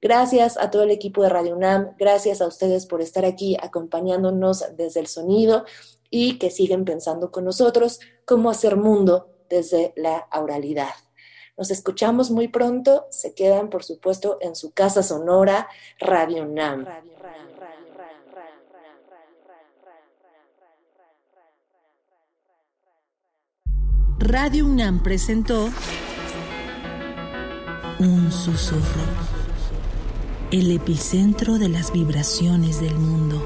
Gracias 0.00 0.56
a 0.56 0.70
todo 0.70 0.84
el 0.84 0.90
equipo 0.90 1.22
de 1.22 1.28
Radio 1.28 1.54
UNAM, 1.54 1.94
gracias 1.98 2.40
a 2.40 2.46
ustedes 2.46 2.86
por 2.86 3.02
estar 3.02 3.26
aquí 3.26 3.54
acompañándonos 3.60 4.64
desde 4.78 4.98
el 4.98 5.08
sonido 5.08 5.66
y 6.08 6.38
que 6.38 6.48
siguen 6.48 6.86
pensando 6.86 7.30
con 7.30 7.44
nosotros 7.44 8.00
cómo 8.24 8.48
hacer 8.48 8.78
mundo 8.78 9.28
desde 9.50 9.92
la 9.94 10.26
oralidad. 10.32 10.88
Nos 11.60 11.70
escuchamos 11.70 12.30
muy 12.30 12.48
pronto. 12.48 13.04
Se 13.10 13.34
quedan, 13.34 13.68
por 13.68 13.84
supuesto, 13.84 14.38
en 14.40 14.56
su 14.56 14.72
casa 14.72 15.02
sonora, 15.02 15.68
Radio 15.98 16.46
NAM. 16.46 16.86
Radio 24.20 24.64
UNAM 24.64 25.02
presentó 25.02 25.68
Un 27.98 28.32
susurro, 28.32 29.02
el 30.50 30.74
epicentro 30.74 31.58
de 31.58 31.68
las 31.68 31.92
vibraciones 31.92 32.80
del 32.80 32.94
mundo. 32.94 33.44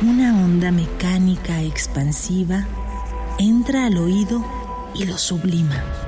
Una 0.00 0.42
onda 0.42 0.72
mecánica 0.72 1.60
expansiva 1.60 2.66
entra 3.38 3.84
al 3.84 3.98
oído 3.98 4.42
y 4.94 5.04
lo 5.04 5.18
sublima. 5.18 6.07